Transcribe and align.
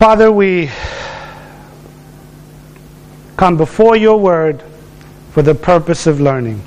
Father, 0.00 0.30
we 0.30 0.70
come 3.36 3.56
before 3.56 3.96
your 3.96 4.16
word 4.16 4.62
for 5.32 5.42
the 5.42 5.56
purpose 5.56 6.06
of 6.06 6.20
learning. 6.20 6.62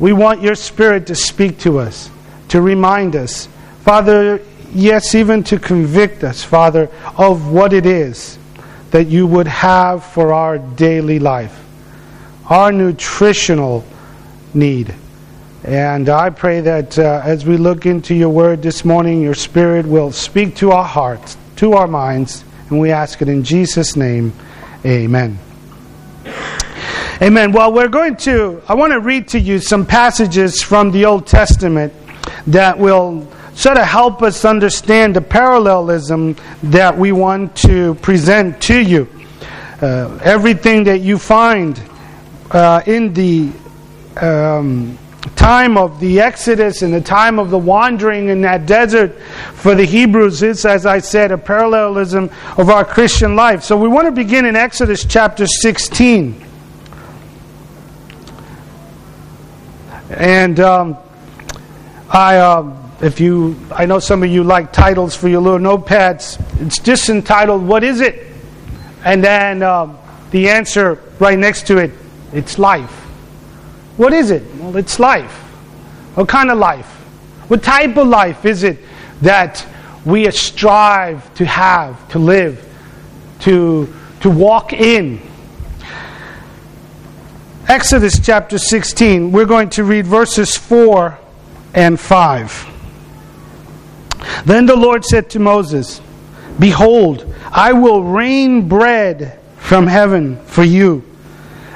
We 0.00 0.14
want 0.14 0.40
your 0.40 0.54
spirit 0.54 1.08
to 1.08 1.14
speak 1.14 1.58
to 1.58 1.78
us, 1.78 2.10
to 2.48 2.62
remind 2.62 3.16
us, 3.16 3.50
Father, 3.82 4.40
yes, 4.72 5.14
even 5.14 5.44
to 5.44 5.58
convict 5.58 6.24
us, 6.24 6.42
Father, 6.42 6.88
of 7.18 7.52
what 7.52 7.74
it 7.74 7.84
is 7.84 8.38
that 8.92 9.08
you 9.08 9.26
would 9.26 9.48
have 9.48 10.02
for 10.02 10.32
our 10.32 10.56
daily 10.56 11.18
life, 11.18 11.62
our 12.48 12.72
nutritional 12.72 13.84
need. 14.54 14.94
And 15.64 16.08
I 16.08 16.30
pray 16.30 16.62
that 16.62 16.98
uh, 16.98 17.20
as 17.22 17.44
we 17.44 17.58
look 17.58 17.84
into 17.84 18.14
your 18.14 18.30
word 18.30 18.62
this 18.62 18.86
morning, 18.86 19.20
your 19.20 19.34
spirit 19.34 19.84
will 19.84 20.12
speak 20.12 20.56
to 20.56 20.72
our 20.72 20.82
hearts, 20.82 21.36
to 21.56 21.72
our 21.74 21.86
minds, 21.86 22.44
and 22.70 22.78
we 22.78 22.90
ask 22.90 23.20
it 23.22 23.28
in 23.28 23.44
Jesus' 23.44 23.96
name. 23.96 24.32
Amen. 24.84 25.38
Amen. 27.22 27.52
Well, 27.52 27.72
we're 27.72 27.88
going 27.88 28.16
to, 28.18 28.62
I 28.68 28.74
want 28.74 28.92
to 28.92 29.00
read 29.00 29.28
to 29.28 29.40
you 29.40 29.58
some 29.58 29.86
passages 29.86 30.62
from 30.62 30.90
the 30.90 31.06
Old 31.06 31.26
Testament 31.26 31.92
that 32.46 32.78
will 32.78 33.26
sort 33.54 33.78
of 33.78 33.84
help 33.84 34.22
us 34.22 34.44
understand 34.44 35.16
the 35.16 35.22
parallelism 35.22 36.36
that 36.62 36.96
we 36.96 37.12
want 37.12 37.56
to 37.56 37.94
present 37.96 38.60
to 38.62 38.78
you. 38.78 39.08
Uh, 39.80 40.18
everything 40.22 40.84
that 40.84 40.98
you 41.00 41.18
find 41.18 41.80
uh, 42.50 42.82
in 42.86 43.14
the 43.14 43.50
um, 44.20 44.98
time 45.34 45.76
of 45.76 45.98
the 46.00 46.20
Exodus 46.20 46.82
and 46.82 46.92
the 46.92 47.00
time 47.00 47.38
of 47.38 47.50
the 47.50 47.58
wandering 47.58 48.28
in 48.28 48.42
that 48.42 48.66
desert 48.66 49.18
for 49.54 49.74
the 49.74 49.84
Hebrews 49.84 50.42
is, 50.42 50.64
as 50.64 50.86
I 50.86 50.98
said, 50.98 51.32
a 51.32 51.38
parallelism 51.38 52.30
of 52.56 52.70
our 52.70 52.84
Christian 52.84 53.36
life. 53.36 53.62
So 53.62 53.76
we 53.76 53.88
want 53.88 54.06
to 54.06 54.12
begin 54.12 54.44
in 54.44 54.56
Exodus 54.56 55.04
chapter 55.04 55.46
16. 55.46 56.44
And 60.10 60.60
um, 60.60 60.96
I, 62.08 62.36
uh, 62.36 62.76
if 63.00 63.18
you, 63.20 63.56
I 63.72 63.86
know 63.86 63.98
some 63.98 64.22
of 64.22 64.30
you 64.30 64.44
like 64.44 64.72
titles 64.72 65.16
for 65.16 65.28
your 65.28 65.40
little 65.40 65.58
notepads. 65.58 66.40
It's 66.64 66.78
just 66.78 67.08
entitled, 67.08 67.66
What 67.66 67.82
is 67.82 68.00
it? 68.00 68.26
And 69.04 69.22
then 69.22 69.62
uh, 69.62 69.94
the 70.30 70.48
answer 70.48 71.02
right 71.18 71.38
next 71.38 71.66
to 71.68 71.78
it, 71.78 71.92
it's 72.32 72.58
life. 72.58 73.05
What 73.96 74.12
is 74.12 74.30
it? 74.30 74.42
Well, 74.56 74.76
it's 74.76 74.98
life. 74.98 75.32
What 76.14 76.28
kind 76.28 76.50
of 76.50 76.58
life? 76.58 76.86
What 77.48 77.62
type 77.62 77.96
of 77.96 78.08
life 78.08 78.44
is 78.44 78.62
it 78.62 78.78
that 79.22 79.66
we 80.04 80.30
strive 80.30 81.32
to 81.34 81.46
have, 81.46 82.08
to 82.10 82.18
live, 82.18 82.62
to, 83.40 83.92
to 84.20 84.30
walk 84.30 84.72
in? 84.72 85.20
Exodus 87.68 88.20
chapter 88.20 88.58
16, 88.58 89.32
we're 89.32 89.46
going 89.46 89.70
to 89.70 89.84
read 89.84 90.06
verses 90.06 90.56
4 90.56 91.18
and 91.74 91.98
5. 91.98 92.66
Then 94.44 94.66
the 94.66 94.76
Lord 94.76 95.04
said 95.04 95.30
to 95.30 95.38
Moses, 95.38 96.00
Behold, 96.58 97.34
I 97.50 97.72
will 97.72 98.02
rain 98.02 98.68
bread 98.68 99.38
from 99.56 99.86
heaven 99.86 100.36
for 100.44 100.62
you 100.62 101.04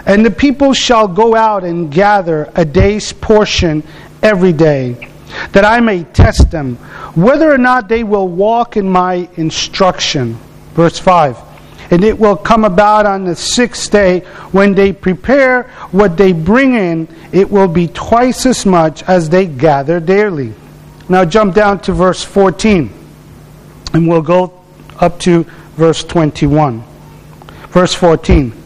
and 0.06 0.24
the 0.24 0.30
people 0.30 0.72
shall 0.72 1.08
go 1.08 1.34
out 1.34 1.64
and 1.64 1.92
gather 1.92 2.50
a 2.54 2.64
day's 2.64 3.12
portion 3.12 3.82
every 4.22 4.52
day, 4.52 5.08
that 5.52 5.64
I 5.64 5.80
may 5.80 6.04
test 6.04 6.50
them, 6.50 6.76
whether 7.14 7.50
or 7.50 7.58
not 7.58 7.88
they 7.88 8.04
will 8.04 8.28
walk 8.28 8.76
in 8.76 8.88
my 8.88 9.28
instruction. 9.36 10.38
Verse 10.74 10.98
5. 10.98 11.38
And 11.90 12.04
it 12.04 12.18
will 12.18 12.36
come 12.36 12.64
about 12.64 13.04
on 13.04 13.24
the 13.24 13.34
sixth 13.34 13.90
day 13.90 14.20
when 14.52 14.74
they 14.74 14.92
prepare 14.92 15.64
what 15.90 16.16
they 16.16 16.32
bring 16.32 16.74
in, 16.74 17.08
it 17.32 17.50
will 17.50 17.66
be 17.66 17.88
twice 17.88 18.46
as 18.46 18.64
much 18.64 19.02
as 19.05 19.28
they 19.28 19.46
gather 19.46 19.98
daily. 19.98 20.55
Now 21.08 21.24
jump 21.24 21.55
down 21.55 21.80
to 21.80 21.92
verse 21.92 22.22
14, 22.22 22.92
and 23.92 24.08
we'll 24.08 24.22
go 24.22 24.62
up 25.00 25.18
to 25.20 25.42
verse 25.74 26.05
21. 26.05 26.84
Verse 27.70 27.94
14. 27.94 28.59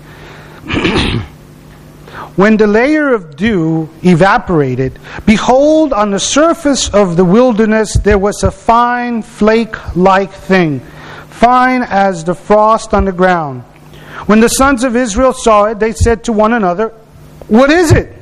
when 2.37 2.57
the 2.57 2.67
layer 2.67 3.15
of 3.15 3.37
dew 3.37 3.89
evaporated, 4.03 4.99
behold, 5.27 5.93
on 5.93 6.11
the 6.11 6.19
surface 6.19 6.89
of 6.93 7.17
the 7.17 7.25
wilderness 7.25 7.95
there 7.95 8.19
was 8.19 8.43
a 8.43 8.51
fine 8.51 9.23
flake 9.23 9.97
like 9.97 10.33
thing, 10.33 10.81
fine 11.29 11.83
as 11.83 12.25
the 12.25 12.35
frost 12.35 12.95
on 12.95 13.05
the 13.05 13.13
ground. 13.13 13.63
When 14.27 14.41
the 14.41 14.49
sons 14.49 14.85
of 14.85 14.97
Israel 14.97 15.33
saw 15.33 15.65
it, 15.65 15.79
they 15.79 15.93
said 15.93 16.25
to 16.25 16.33
one 16.33 16.53
another, 16.53 16.89
What 17.49 17.71
is 17.71 17.93
it? 17.93 18.13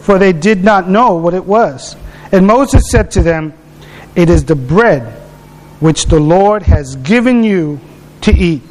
For 0.00 0.18
they 0.18 0.32
did 0.32 0.64
not 0.64 0.88
know 0.88 1.16
what 1.16 1.34
it 1.34 1.44
was. 1.44 1.96
And 2.32 2.46
Moses 2.46 2.90
said 2.90 3.10
to 3.12 3.22
them, 3.22 3.52
It 4.16 4.30
is 4.30 4.44
the 4.44 4.54
bread 4.54 5.02
which 5.80 6.06
the 6.06 6.20
Lord 6.20 6.62
has 6.62 6.96
given 6.96 7.44
you 7.44 7.80
to 8.22 8.32
eat. 8.32 8.62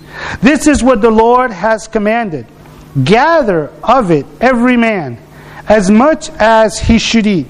This 0.41 0.67
is 0.67 0.83
what 0.83 1.01
the 1.01 1.11
Lord 1.11 1.51
has 1.51 1.87
commanded. 1.87 2.47
Gather 3.03 3.71
of 3.83 4.11
it 4.11 4.25
every 4.41 4.77
man 4.77 5.17
as 5.67 5.91
much 5.91 6.29
as 6.39 6.79
he 6.79 6.97
should 6.97 7.27
eat. 7.27 7.47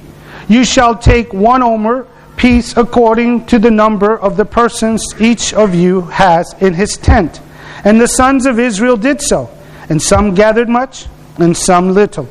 You 0.47 0.63
shall 0.63 0.95
take 0.97 1.33
one 1.33 1.61
omer 1.61 2.07
piece 2.35 2.75
according 2.77 3.45
to 3.47 3.59
the 3.59 3.71
number 3.71 4.17
of 4.17 4.37
the 4.37 4.45
persons 4.45 5.03
each 5.19 5.53
of 5.53 5.73
you 5.73 6.01
has 6.01 6.53
in 6.59 6.73
his 6.73 6.97
tent. 6.97 7.41
And 7.83 7.99
the 7.99 8.07
sons 8.07 8.45
of 8.45 8.59
Israel 8.59 8.97
did 8.97 9.21
so, 9.21 9.49
and 9.89 10.01
some 10.01 10.35
gathered 10.35 10.69
much, 10.69 11.05
and 11.37 11.55
some 11.55 11.93
little. 11.93 12.25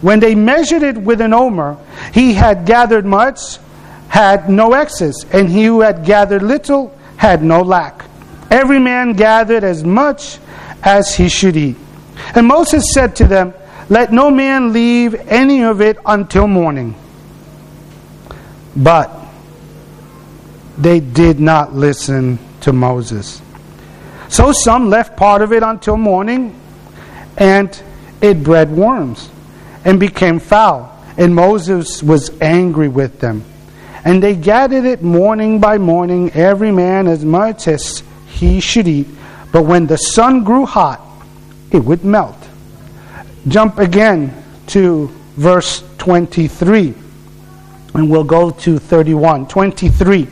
When 0.00 0.20
they 0.20 0.34
measured 0.34 0.82
it 0.82 0.98
with 0.98 1.20
an 1.20 1.32
omer, 1.32 1.78
he 2.12 2.34
had 2.34 2.66
gathered 2.66 3.06
much, 3.06 3.58
had 4.08 4.50
no 4.50 4.74
excess, 4.74 5.24
and 5.32 5.48
he 5.48 5.64
who 5.64 5.80
had 5.80 6.04
gathered 6.04 6.42
little 6.42 6.96
had 7.16 7.42
no 7.42 7.62
lack. 7.62 8.04
Every 8.50 8.78
man 8.78 9.14
gathered 9.14 9.64
as 9.64 9.82
much 9.82 10.38
as 10.82 11.14
he 11.14 11.28
should 11.28 11.56
eat. 11.56 11.76
And 12.34 12.46
Moses 12.46 12.92
said 12.92 13.16
to 13.16 13.26
them, 13.26 13.54
Let 13.88 14.12
no 14.12 14.30
man 14.30 14.72
leave 14.72 15.14
any 15.14 15.62
of 15.62 15.80
it 15.80 15.98
until 16.04 16.46
morning. 16.46 16.94
But 18.76 19.10
they 20.78 21.00
did 21.00 21.38
not 21.40 21.74
listen 21.74 22.38
to 22.62 22.72
Moses. 22.72 23.42
So 24.28 24.52
some 24.52 24.88
left 24.88 25.16
part 25.16 25.42
of 25.42 25.52
it 25.52 25.62
until 25.62 25.96
morning, 25.96 26.58
and 27.36 27.82
it 28.20 28.42
bred 28.42 28.70
worms 28.70 29.28
and 29.84 30.00
became 30.00 30.38
foul. 30.38 30.88
And 31.18 31.34
Moses 31.34 32.02
was 32.02 32.30
angry 32.40 32.88
with 32.88 33.20
them. 33.20 33.44
And 34.04 34.22
they 34.22 34.34
gathered 34.34 34.84
it 34.84 35.02
morning 35.02 35.60
by 35.60 35.78
morning, 35.78 36.30
every 36.32 36.72
man 36.72 37.06
as 37.06 37.24
much 37.24 37.68
as 37.68 38.02
he 38.26 38.60
should 38.60 38.88
eat. 38.88 39.06
But 39.52 39.64
when 39.64 39.86
the 39.86 39.98
sun 39.98 40.44
grew 40.44 40.64
hot, 40.64 41.00
it 41.72 41.84
would 41.84 42.04
melt. 42.04 42.36
Jump 43.48 43.78
again 43.78 44.32
to 44.68 45.08
verse 45.36 45.82
23, 45.98 46.94
and 47.94 48.10
we'll 48.10 48.24
go 48.24 48.50
to 48.50 48.78
31. 48.78 49.48
23. 49.48 50.28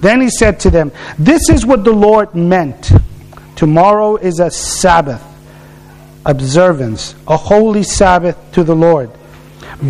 Then 0.00 0.20
he 0.20 0.30
said 0.30 0.60
to 0.60 0.70
them, 0.70 0.92
This 1.18 1.48
is 1.50 1.66
what 1.66 1.84
the 1.84 1.92
Lord 1.92 2.34
meant. 2.34 2.92
Tomorrow 3.56 4.16
is 4.16 4.40
a 4.40 4.50
Sabbath 4.50 5.22
observance, 6.24 7.14
a 7.26 7.36
holy 7.36 7.82
Sabbath 7.82 8.36
to 8.52 8.64
the 8.64 8.74
Lord. 8.74 9.10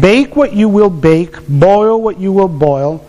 Bake 0.00 0.36
what 0.36 0.52
you 0.54 0.68
will 0.68 0.90
bake, 0.90 1.46
boil 1.48 2.00
what 2.00 2.18
you 2.18 2.32
will 2.32 2.48
boil, 2.48 3.06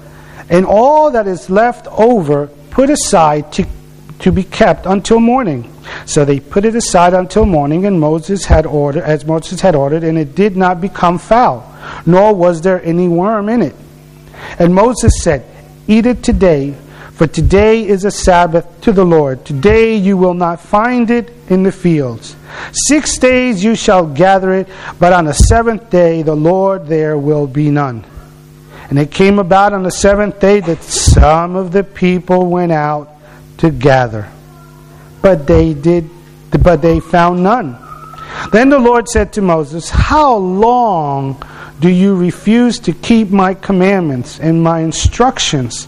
and 0.50 0.66
all 0.66 1.12
that 1.12 1.28
is 1.28 1.50
left 1.50 1.88
over 1.88 2.48
put 2.70 2.90
aside 2.90 3.52
to, 3.54 3.66
to 4.24 4.32
be 4.32 4.44
kept 4.44 4.86
until 4.86 5.20
morning. 5.20 5.70
So 6.06 6.24
they 6.24 6.40
put 6.40 6.64
it 6.64 6.76
aside 6.76 7.14
until 7.14 7.46
morning, 7.46 7.86
and 7.86 8.00
Moses 8.00 8.46
had 8.46 8.66
ordered, 8.66 9.04
as 9.04 9.26
Moses 9.26 9.60
had 9.60 9.76
ordered, 9.76 10.06
and 10.06 10.18
it 10.18 10.34
did 10.34 10.56
not 10.56 10.80
become 10.80 11.20
foul, 11.20 11.70
nor 12.06 12.34
was 12.34 12.62
there 12.62 12.82
any 12.84 13.10
worm 13.10 13.50
in 13.50 13.62
it. 13.62 13.76
And 14.60 14.74
Moses 14.74 15.22
said, 15.22 15.46
Eat 15.88 16.06
it 16.06 16.24
today, 16.24 16.74
for 17.12 17.28
today 17.28 17.86
is 17.86 18.06
a 18.06 18.12
Sabbath 18.12 18.66
to 18.82 18.94
the 18.94 19.04
Lord. 19.04 19.44
Today 19.44 19.98
you 19.98 20.16
will 20.16 20.34
not 20.34 20.62
find 20.62 21.12
it 21.12 21.30
in 21.50 21.64
the 21.64 21.72
fields. 21.74 22.38
Six 22.72 23.18
days 23.18 23.62
you 23.62 23.76
shall 23.76 24.08
gather 24.08 24.54
it, 24.54 24.70
but 25.00 25.12
on 25.12 25.26
the 25.26 25.34
seventh 25.34 25.90
day 25.90 26.22
the 26.22 26.36
Lord 26.36 26.88
there 26.88 27.18
will 27.18 27.46
be 27.46 27.70
none. 27.70 28.06
And 28.90 28.98
it 28.98 29.12
came 29.12 29.38
about 29.38 29.74
on 29.74 29.84
the 29.84 29.92
seventh 29.92 30.40
day 30.40 30.62
that 30.62 30.82
some 30.82 31.58
of 31.58 31.74
the 31.74 31.84
people 31.84 32.46
went 32.46 32.72
out 32.72 33.13
to 33.58 33.70
gather 33.70 34.30
but 35.24 35.48
they 35.48 35.74
did 35.74 36.08
but 36.62 36.84
they 36.84 37.00
found 37.00 37.42
none. 37.42 37.76
Then 38.52 38.70
the 38.70 38.78
Lord 38.78 39.10
said 39.10 39.34
to 39.34 39.42
Moses, 39.42 39.90
How 39.90 40.36
long 40.36 41.42
do 41.80 41.90
you 41.90 42.16
refuse 42.16 42.78
to 42.82 42.94
keep 42.94 43.30
my 43.30 43.56
commandments 43.56 44.40
and 44.40 44.62
my 44.62 44.82
instructions? 44.82 45.88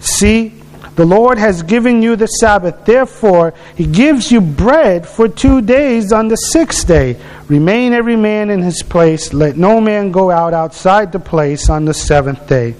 See, 0.00 0.52
The 0.96 1.06
Lord 1.06 1.38
has 1.38 1.62
given 1.62 2.02
you 2.02 2.16
the 2.16 2.26
Sabbath. 2.26 2.84
Therefore, 2.84 3.54
he 3.74 3.86
gives 3.86 4.30
you 4.30 4.40
bread 4.40 5.08
for 5.08 5.26
two 5.26 5.60
days 5.60 6.12
on 6.12 6.28
the 6.28 6.36
sixth 6.36 6.86
day. 6.86 7.16
Remain 7.48 7.92
every 7.92 8.16
man 8.16 8.50
in 8.50 8.62
his 8.62 8.82
place. 8.82 9.32
Let 9.32 9.56
no 9.56 9.80
man 9.80 10.12
go 10.12 10.30
out 10.30 10.54
outside 10.54 11.10
the 11.10 11.18
place 11.18 11.68
on 11.68 11.84
the 11.84 11.94
seventh 11.94 12.46
day. 12.46 12.74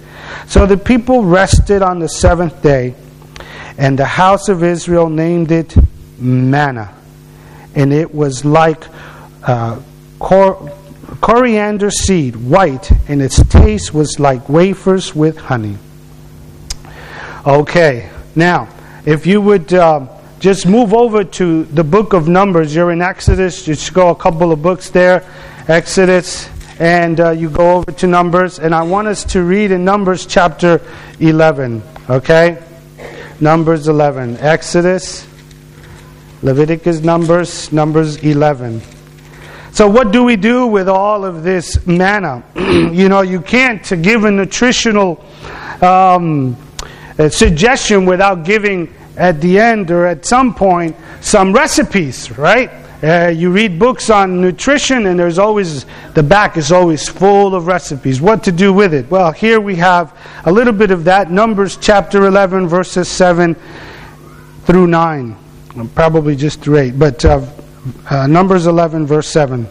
So 0.47 0.67
the 0.67 0.77
people 0.77 1.25
rested 1.25 1.83
on 1.83 1.99
the 1.99 2.09
seventh 2.09 2.63
day, 2.63 2.95
and 3.79 3.99
the 3.99 4.05
house 4.05 4.49
of 4.49 4.63
Israel 4.63 5.09
named 5.09 5.51
it 5.51 5.75
manna. 6.19 6.95
And 7.75 7.93
it 7.93 8.15
was 8.15 8.45
like 8.45 8.85
uh, 9.43 9.81
cor- 10.19 10.73
coriander 11.21 11.91
seed, 11.91 12.37
white, 12.37 12.91
and 13.09 13.21
its 13.21 13.43
taste 13.49 13.93
was 13.93 14.21
like 14.21 14.49
wafers 14.49 15.15
with 15.15 15.37
honey. 15.37 15.77
Okay, 17.47 18.11
now, 18.35 18.69
if 19.05 19.27
you 19.27 19.41
would 19.41 19.75
uh, 19.75 20.07
just 20.39 20.67
move 20.67 20.95
over 20.95 21.25
to 21.25 21.65
the 21.65 21.85
book 21.85 22.13
of 22.13 22.29
Numbers, 22.29 22.75
you're 22.75 22.91
in 22.91 23.03
Exodus, 23.03 23.65
just 23.65 23.93
go 23.93 24.11
a 24.11 24.15
couple 24.15 24.53
of 24.53 24.63
books 24.63 24.91
there, 24.91 25.25
Exodus, 25.69 26.49
and 26.79 27.21
uh, 27.21 27.31
you 27.31 27.51
go 27.51 27.77
over 27.77 27.93
to 27.93 28.07
Numbers, 28.07 28.59
and 28.59 28.75
I 28.75 28.83
want 28.83 29.09
us 29.09 29.25
to 29.25 29.43
read 29.43 29.71
in 29.71 29.85
Numbers 29.85 30.27
chapter 30.27 30.81
11, 31.21 31.83
okay? 32.09 32.63
Numbers 33.41 33.89
11, 33.89 34.39
Exodus, 34.39 35.27
Leviticus, 36.43 37.01
Numbers, 37.01 37.73
Numbers 37.73 38.17
11. 38.19 38.81
So, 39.73 39.89
what 39.89 40.13
do 40.13 40.23
we 40.23 40.37
do 40.37 40.67
with 40.67 40.89
all 40.89 41.25
of 41.25 41.43
this 41.43 41.85
manna? 41.87 42.45
you 42.57 43.09
know, 43.09 43.23
you 43.23 43.41
can't 43.41 43.83
give 44.03 44.25
a 44.25 44.31
nutritional 44.31 45.25
um, 45.83 46.57
a 47.19 47.31
suggestion 47.31 48.07
without 48.07 48.45
giving 48.45 48.93
at 49.17 49.41
the 49.41 49.59
end 49.59 49.91
or 49.91 50.07
at 50.07 50.25
some 50.25 50.55
point 50.55 50.97
some 51.21 51.53
recipes, 51.53 52.37
right? 52.39 52.71
Uh, 53.05 53.29
you 53.29 53.51
read 53.51 53.79
books 53.79 54.09
on 54.09 54.41
nutrition, 54.41 55.05
and 55.05 55.21
there's 55.21 55.39
always 55.39 55.85
the 56.15 56.23
back 56.23 56.57
is 56.57 56.73
always 56.73 57.07
full 57.07 57.55
of 57.55 57.67
recipes. 57.67 58.19
What 58.19 58.45
to 58.45 58.53
do 58.53 58.73
with 58.73 58.95
it? 58.95 59.11
Well, 59.11 59.31
here 59.31 59.61
we 59.61 59.77
have 59.77 60.17
a 60.47 60.53
little 60.53 60.73
bit 60.73 60.91
of 60.91 61.05
that. 61.05 61.31
Numbers 61.31 61.77
chapter 61.77 62.25
11, 62.25 62.67
verses 62.67 63.07
7 63.07 63.57
through 64.65 64.87
9. 64.87 65.37
Probably 65.95 66.35
just 66.35 66.63
through 66.63 66.79
8, 66.79 66.99
but 66.99 67.23
uh, 67.27 67.47
uh, 68.09 68.27
Numbers 68.27 68.67
11, 68.67 69.07
verse 69.07 69.29
7. 69.29 69.69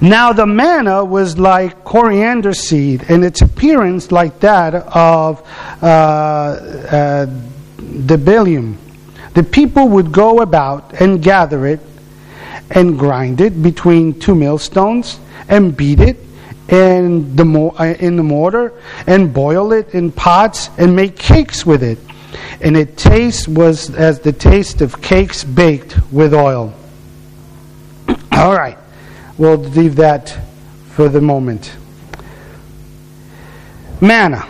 Now 0.00 0.32
the 0.32 0.46
manna 0.46 1.04
was 1.04 1.38
like 1.38 1.84
coriander 1.84 2.54
seed, 2.54 3.04
and 3.08 3.24
its 3.24 3.40
appearance 3.40 4.10
like 4.10 4.40
that 4.40 4.74
of 4.74 5.48
uh, 5.80 5.86
uh, 5.86 7.26
the 7.76 8.16
bdellium. 8.16 8.78
The 9.34 9.42
people 9.42 9.88
would 9.90 10.12
go 10.12 10.40
about 10.40 11.00
and 11.00 11.22
gather 11.22 11.66
it 11.66 11.80
and 12.70 12.98
grind 12.98 13.40
it 13.40 13.62
between 13.62 14.18
two 14.18 14.34
millstones 14.34 15.18
and 15.48 15.76
beat 15.76 16.00
it 16.00 16.18
in 16.68 17.34
the, 17.34 17.44
uh, 17.78 17.84
in 17.98 18.16
the 18.16 18.22
mortar 18.22 18.72
and 19.06 19.32
boil 19.32 19.72
it 19.72 19.94
in 19.94 20.12
pots 20.12 20.68
and 20.78 20.94
make 20.94 21.16
cakes 21.16 21.64
with 21.64 21.82
it. 21.82 21.98
And 22.60 22.76
its 22.76 23.02
taste 23.02 23.48
was 23.48 23.90
as 23.94 24.20
the 24.20 24.32
taste 24.32 24.80
of 24.80 25.00
cakes 25.00 25.44
baked 25.44 25.96
with 26.12 26.34
oil. 26.34 26.74
All 28.32 28.54
right. 28.54 28.78
We'll 29.38 29.56
leave 29.56 29.96
that 29.96 30.36
for 30.90 31.08
the 31.08 31.20
moment. 31.20 31.74
Manna. 34.00 34.46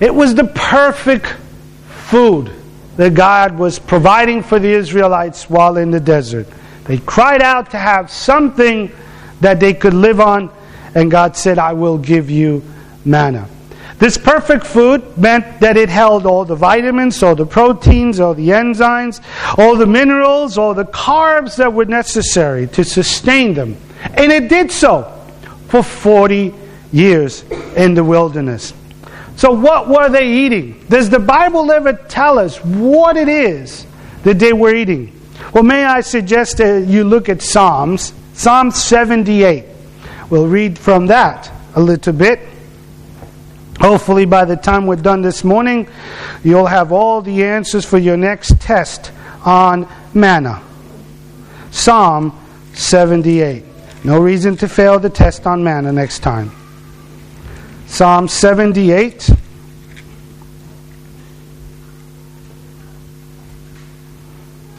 It 0.00 0.14
was 0.14 0.34
the 0.34 0.44
perfect 0.44 1.26
food 1.88 2.52
that 2.96 3.14
God 3.14 3.58
was 3.58 3.78
providing 3.78 4.42
for 4.42 4.58
the 4.58 4.72
Israelites 4.72 5.50
while 5.50 5.76
in 5.76 5.90
the 5.90 6.00
desert. 6.00 6.46
They 6.84 6.98
cried 6.98 7.42
out 7.42 7.70
to 7.70 7.78
have 7.78 8.10
something 8.10 8.92
that 9.40 9.60
they 9.60 9.74
could 9.74 9.94
live 9.94 10.20
on, 10.20 10.50
and 10.94 11.10
God 11.10 11.36
said, 11.36 11.58
I 11.58 11.72
will 11.72 11.98
give 11.98 12.30
you 12.30 12.62
manna. 13.04 13.48
This 13.98 14.18
perfect 14.18 14.66
food 14.66 15.16
meant 15.16 15.60
that 15.60 15.76
it 15.76 15.88
held 15.88 16.26
all 16.26 16.44
the 16.44 16.56
vitamins, 16.56 17.22
all 17.22 17.34
the 17.34 17.46
proteins, 17.46 18.20
all 18.20 18.34
the 18.34 18.48
enzymes, 18.48 19.22
all 19.56 19.76
the 19.76 19.86
minerals, 19.86 20.58
all 20.58 20.74
the 20.74 20.84
carbs 20.84 21.56
that 21.56 21.72
were 21.72 21.84
necessary 21.84 22.66
to 22.68 22.84
sustain 22.84 23.54
them. 23.54 23.76
And 24.02 24.32
it 24.32 24.48
did 24.48 24.70
so 24.70 25.04
for 25.68 25.82
40 25.82 26.52
years 26.92 27.44
in 27.76 27.94
the 27.94 28.04
wilderness. 28.04 28.74
So, 29.36 29.52
what 29.52 29.88
were 29.88 30.08
they 30.08 30.28
eating? 30.28 30.84
Does 30.88 31.10
the 31.10 31.18
Bible 31.18 31.70
ever 31.72 31.92
tell 31.92 32.38
us 32.38 32.58
what 32.64 33.16
it 33.16 33.28
is 33.28 33.86
that 34.22 34.38
they 34.38 34.52
were 34.52 34.74
eating? 34.74 35.20
Well, 35.52 35.64
may 35.64 35.84
I 35.84 36.00
suggest 36.00 36.58
that 36.58 36.86
you 36.86 37.04
look 37.04 37.28
at 37.28 37.42
Psalms, 37.42 38.12
Psalm 38.34 38.70
78. 38.70 39.64
We'll 40.30 40.46
read 40.46 40.78
from 40.78 41.06
that 41.08 41.50
a 41.74 41.80
little 41.80 42.12
bit. 42.12 42.40
Hopefully, 43.80 44.24
by 44.24 44.44
the 44.44 44.56
time 44.56 44.86
we're 44.86 44.96
done 44.96 45.20
this 45.20 45.42
morning, 45.42 45.88
you'll 46.42 46.66
have 46.66 46.92
all 46.92 47.20
the 47.20 47.44
answers 47.44 47.84
for 47.84 47.98
your 47.98 48.16
next 48.16 48.60
test 48.60 49.12
on 49.44 49.88
manna. 50.14 50.62
Psalm 51.70 52.38
78. 52.72 53.64
No 54.04 54.20
reason 54.20 54.56
to 54.58 54.68
fail 54.68 55.00
the 55.00 55.10
test 55.10 55.46
on 55.46 55.64
manna 55.64 55.92
next 55.92 56.20
time. 56.20 56.52
Psalm 57.94 58.26
78. 58.26 59.30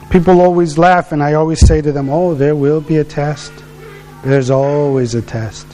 People 0.10 0.42
always 0.42 0.78
laugh, 0.78 1.14
and 1.14 1.24
I 1.24 1.36
always 1.36 1.66
say 1.66 1.82
to 1.82 1.94
them, 1.94 2.10
Oh, 2.10 2.34
there 2.34 2.58
will 2.58 2.82
be 2.82 2.98
a 2.98 3.06
test. 3.06 3.54
There's 4.26 4.50
always 4.50 5.16
a 5.16 5.22
test. 5.22 5.66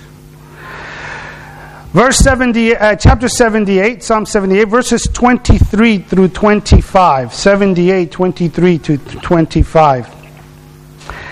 Verse 1.93 2.19
70, 2.19 2.75
uh, 2.75 2.95
chapter 2.95 3.27
78, 3.27 4.03
Psalm 4.03 4.27
78, 4.27 4.65
verses 4.65 5.09
23 5.11 5.97
through 5.97 6.27
25. 6.27 7.33
78, 7.33 8.11
23 8.11 8.77
to 8.77 8.97
25. 8.99 10.15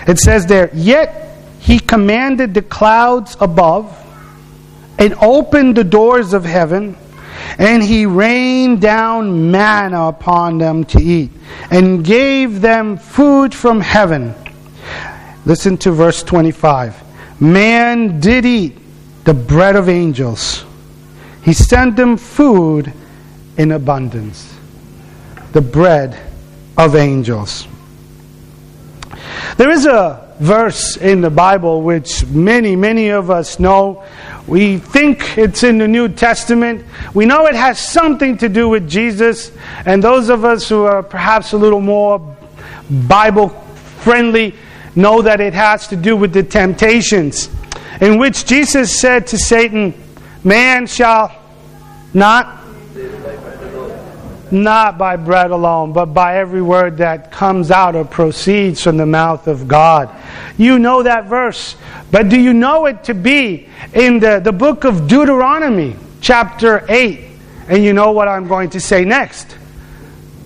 It 0.08 0.18
says 0.18 0.44
there, 0.46 0.70
Yet 0.74 1.38
he 1.60 1.78
commanded 1.78 2.52
the 2.52 2.62
clouds 2.62 3.36
above 3.38 3.96
and 5.00 5.14
opened 5.20 5.76
the 5.76 5.82
doors 5.82 6.34
of 6.34 6.44
heaven, 6.44 6.96
and 7.58 7.82
he 7.82 8.04
rained 8.04 8.80
down 8.80 9.50
manna 9.50 10.08
upon 10.08 10.58
them 10.58 10.84
to 10.84 11.02
eat, 11.02 11.30
and 11.70 12.04
gave 12.04 12.60
them 12.60 12.98
food 12.98 13.54
from 13.54 13.80
heaven. 13.80 14.34
Listen 15.46 15.78
to 15.78 15.90
verse 15.90 16.22
25. 16.22 17.02
Man 17.40 18.20
did 18.20 18.44
eat 18.44 18.76
the 19.24 19.32
bread 19.32 19.74
of 19.74 19.88
angels. 19.88 20.64
He 21.42 21.54
sent 21.54 21.96
them 21.96 22.18
food 22.18 22.92
in 23.56 23.72
abundance. 23.72 24.54
The 25.52 25.62
bread 25.62 26.20
of 26.76 26.94
angels. 26.94 27.66
There 29.56 29.70
is 29.70 29.86
a 29.86 30.34
verse 30.40 30.96
in 30.96 31.20
the 31.20 31.30
Bible 31.30 31.82
which 31.82 32.26
many, 32.26 32.76
many 32.76 33.08
of 33.10 33.30
us 33.30 33.58
know. 33.58 34.04
We 34.50 34.78
think 34.78 35.38
it's 35.38 35.62
in 35.62 35.78
the 35.78 35.86
New 35.86 36.08
Testament. 36.08 36.84
We 37.14 37.24
know 37.24 37.46
it 37.46 37.54
has 37.54 37.78
something 37.78 38.36
to 38.38 38.48
do 38.48 38.68
with 38.68 38.90
Jesus. 38.90 39.52
And 39.86 40.02
those 40.02 40.28
of 40.28 40.44
us 40.44 40.68
who 40.68 40.82
are 40.82 41.04
perhaps 41.04 41.52
a 41.52 41.56
little 41.56 41.80
more 41.80 42.36
Bible 42.90 43.50
friendly 44.00 44.56
know 44.96 45.22
that 45.22 45.40
it 45.40 45.54
has 45.54 45.86
to 45.88 45.96
do 45.96 46.16
with 46.16 46.32
the 46.32 46.42
temptations 46.42 47.48
in 48.00 48.18
which 48.18 48.44
Jesus 48.44 48.98
said 48.98 49.28
to 49.28 49.38
Satan, 49.38 49.94
Man 50.42 50.88
shall 50.88 51.32
not 52.12 52.59
not 54.52 54.98
by 54.98 55.16
bread 55.16 55.50
alone, 55.50 55.92
but 55.92 56.06
by 56.06 56.38
every 56.38 56.62
word 56.62 56.98
that 56.98 57.30
comes 57.30 57.70
out 57.70 57.94
or 57.94 58.04
proceeds 58.04 58.82
from 58.82 58.96
the 58.96 59.06
mouth 59.06 59.46
of 59.46 59.68
God. 59.68 60.10
You 60.56 60.78
know 60.78 61.02
that 61.02 61.26
verse, 61.26 61.76
but 62.10 62.28
do 62.28 62.38
you 62.38 62.52
know 62.52 62.86
it 62.86 63.04
to 63.04 63.14
be 63.14 63.68
in 63.92 64.20
the, 64.20 64.40
the 64.40 64.52
book 64.52 64.84
of 64.84 65.08
Deuteronomy, 65.08 65.96
chapter 66.20 66.84
8? 66.88 67.20
And 67.68 67.84
you 67.84 67.92
know 67.92 68.12
what 68.12 68.28
I'm 68.28 68.48
going 68.48 68.70
to 68.70 68.80
say 68.80 69.04
next. 69.04 69.56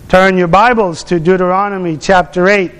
Turn 0.09 0.37
your 0.37 0.49
Bibles 0.49 1.03
to 1.05 1.19
Deuteronomy 1.19 1.97
chapter 1.97 2.49
8. 2.49 2.71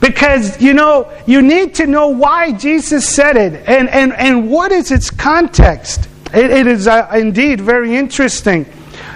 Because, 0.00 0.60
you 0.60 0.74
know, 0.74 1.10
you 1.26 1.42
need 1.42 1.74
to 1.76 1.86
know 1.86 2.08
why 2.08 2.52
Jesus 2.52 3.08
said 3.08 3.36
it 3.36 3.66
and, 3.66 3.88
and, 3.88 4.12
and 4.12 4.50
what 4.50 4.70
is 4.70 4.90
its 4.90 5.10
context. 5.10 6.08
it, 6.34 6.50
it 6.50 6.66
is 6.66 6.86
uh, 6.86 7.10
indeed 7.14 7.60
very 7.60 7.96
interesting 7.96 8.66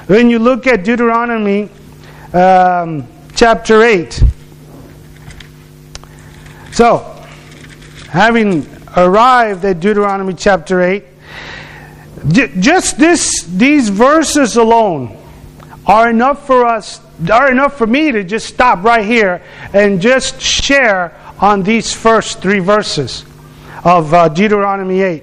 when 0.08 0.30
you 0.30 0.38
look 0.38 0.66
at 0.66 0.84
Deuteronomy 0.84 1.68
um, 2.32 3.06
chapter 3.34 3.82
8. 3.82 4.22
So, 6.72 6.98
having 8.08 8.66
arrived 8.96 9.66
at 9.66 9.80
Deuteronomy 9.80 10.32
chapter 10.32 10.80
8, 10.80 11.04
just 12.58 12.98
this, 12.98 13.42
these 13.44 13.90
verses 13.90 14.56
alone 14.56 15.14
are 15.86 16.08
enough 16.08 16.46
for 16.46 16.64
us, 16.64 17.02
are 17.30 17.50
enough 17.50 17.76
for 17.76 17.86
me 17.86 18.10
to 18.10 18.24
just 18.24 18.46
stop 18.46 18.82
right 18.84 19.04
here 19.04 19.42
and 19.74 20.00
just 20.00 20.40
share 20.40 21.14
on 21.38 21.62
these 21.62 21.92
first 21.92 22.40
three 22.40 22.60
verses 22.60 23.26
of 23.84 24.14
uh, 24.14 24.28
Deuteronomy 24.28 25.02
8. 25.02 25.22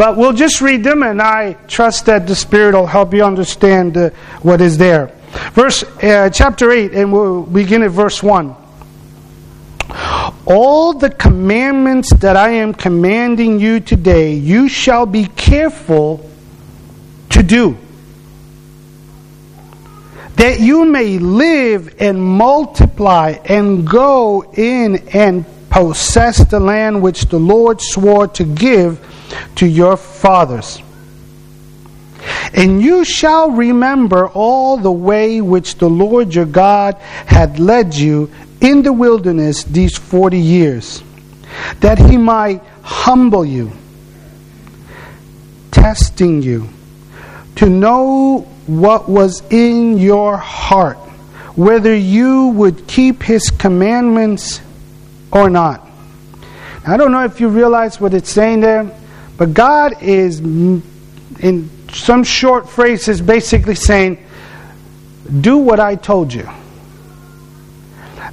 But 0.00 0.16
we'll 0.16 0.32
just 0.32 0.62
read 0.62 0.82
them, 0.82 1.02
and 1.02 1.20
I 1.20 1.52
trust 1.68 2.06
that 2.06 2.26
the 2.26 2.34
Spirit 2.34 2.74
will 2.74 2.86
help 2.86 3.12
you 3.12 3.22
understand 3.22 3.98
uh, 3.98 4.08
what 4.40 4.62
is 4.62 4.78
there. 4.78 5.12
Verse 5.52 5.82
uh, 6.02 6.30
chapter 6.30 6.70
8, 6.70 6.92
and 6.92 7.12
we'll 7.12 7.42
begin 7.42 7.82
at 7.82 7.90
verse 7.90 8.22
1. 8.22 8.56
All 10.46 10.94
the 10.94 11.10
commandments 11.10 12.14
that 12.14 12.34
I 12.34 12.48
am 12.52 12.72
commanding 12.72 13.60
you 13.60 13.78
today, 13.78 14.32
you 14.32 14.70
shall 14.70 15.04
be 15.04 15.26
careful 15.26 16.26
to 17.28 17.42
do, 17.42 17.76
that 20.36 20.60
you 20.60 20.86
may 20.86 21.18
live 21.18 21.96
and 22.00 22.22
multiply 22.22 23.36
and 23.44 23.86
go 23.86 24.50
in 24.54 25.08
and 25.12 25.44
possess 25.68 26.42
the 26.48 26.58
land 26.58 27.02
which 27.02 27.26
the 27.26 27.38
Lord 27.38 27.82
swore 27.82 28.28
to 28.28 28.44
give 28.44 28.98
to 29.56 29.66
your 29.66 29.96
fathers. 29.96 30.82
And 32.52 32.82
you 32.82 33.04
shall 33.04 33.50
remember 33.50 34.28
all 34.28 34.76
the 34.76 34.92
way 34.92 35.40
which 35.40 35.76
the 35.76 35.88
Lord 35.88 36.34
your 36.34 36.46
God 36.46 36.96
had 36.96 37.58
led 37.58 37.94
you 37.94 38.30
in 38.60 38.82
the 38.82 38.92
wilderness 38.92 39.64
these 39.64 39.96
forty 39.96 40.38
years, 40.38 41.02
that 41.80 41.98
he 41.98 42.18
might 42.18 42.62
humble 42.82 43.44
you, 43.44 43.72
testing 45.70 46.42
you, 46.42 46.68
to 47.56 47.70
know 47.70 48.46
what 48.66 49.08
was 49.08 49.42
in 49.50 49.96
your 49.96 50.36
heart, 50.36 50.98
whether 51.56 51.94
you 51.94 52.48
would 52.48 52.86
keep 52.86 53.22
his 53.22 53.50
commandments 53.50 54.60
or 55.32 55.48
not. 55.48 55.88
I 56.86 56.96
don't 56.96 57.12
know 57.12 57.24
if 57.24 57.40
you 57.40 57.48
realize 57.48 58.00
what 58.00 58.12
it's 58.12 58.30
saying 58.30 58.60
there, 58.60 58.90
but 59.40 59.54
God 59.54 60.02
is, 60.02 60.40
in 60.40 61.70
some 61.90 62.24
short 62.24 62.68
phrases, 62.68 63.22
basically 63.22 63.74
saying, 63.74 64.22
Do 65.40 65.56
what 65.56 65.80
I 65.80 65.96
told 65.96 66.30
you. 66.30 66.46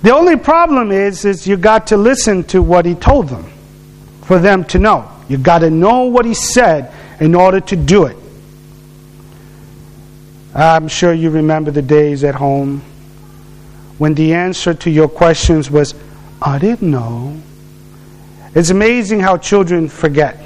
The 0.01 0.13
only 0.13 0.35
problem 0.35 0.91
is, 0.91 1.23
is 1.23 1.47
you 1.47 1.55
got 1.55 1.87
to 1.87 1.97
listen 1.97 2.43
to 2.47 2.61
what 2.61 2.85
he 2.85 2.93
told 2.93 3.29
them 3.29 3.49
for 4.23 4.37
them 4.37 4.65
to 4.65 4.79
know. 4.79 5.09
You 5.29 5.37
got 5.37 5.59
to 5.59 5.69
know 5.69 6.03
what 6.03 6.25
he 6.25 6.33
said 6.33 6.93
in 7.21 7.35
order 7.35 7.61
to 7.61 7.77
do 7.77 8.07
it. 8.07 8.17
I'm 10.53 10.89
sure 10.89 11.13
you 11.13 11.29
remember 11.29 11.71
the 11.71 11.81
days 11.81 12.25
at 12.25 12.35
home 12.35 12.81
when 13.97 14.13
the 14.13 14.33
answer 14.33 14.73
to 14.73 14.89
your 14.89 15.07
questions 15.07 15.71
was, 15.71 15.95
I 16.41 16.59
didn't 16.59 16.91
know. 16.91 17.41
It's 18.53 18.71
amazing 18.71 19.21
how 19.21 19.37
children 19.37 19.87
forget. 19.87 20.43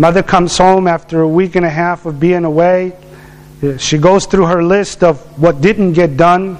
Mother 0.00 0.22
comes 0.22 0.56
home 0.56 0.86
after 0.86 1.20
a 1.20 1.28
week 1.28 1.56
and 1.56 1.66
a 1.66 1.68
half 1.68 2.06
of 2.06 2.18
being 2.18 2.46
away. 2.46 2.96
She 3.76 3.98
goes 3.98 4.24
through 4.24 4.46
her 4.46 4.62
list 4.62 5.04
of 5.04 5.20
what 5.38 5.60
didn't 5.60 5.92
get 5.92 6.16
done. 6.16 6.56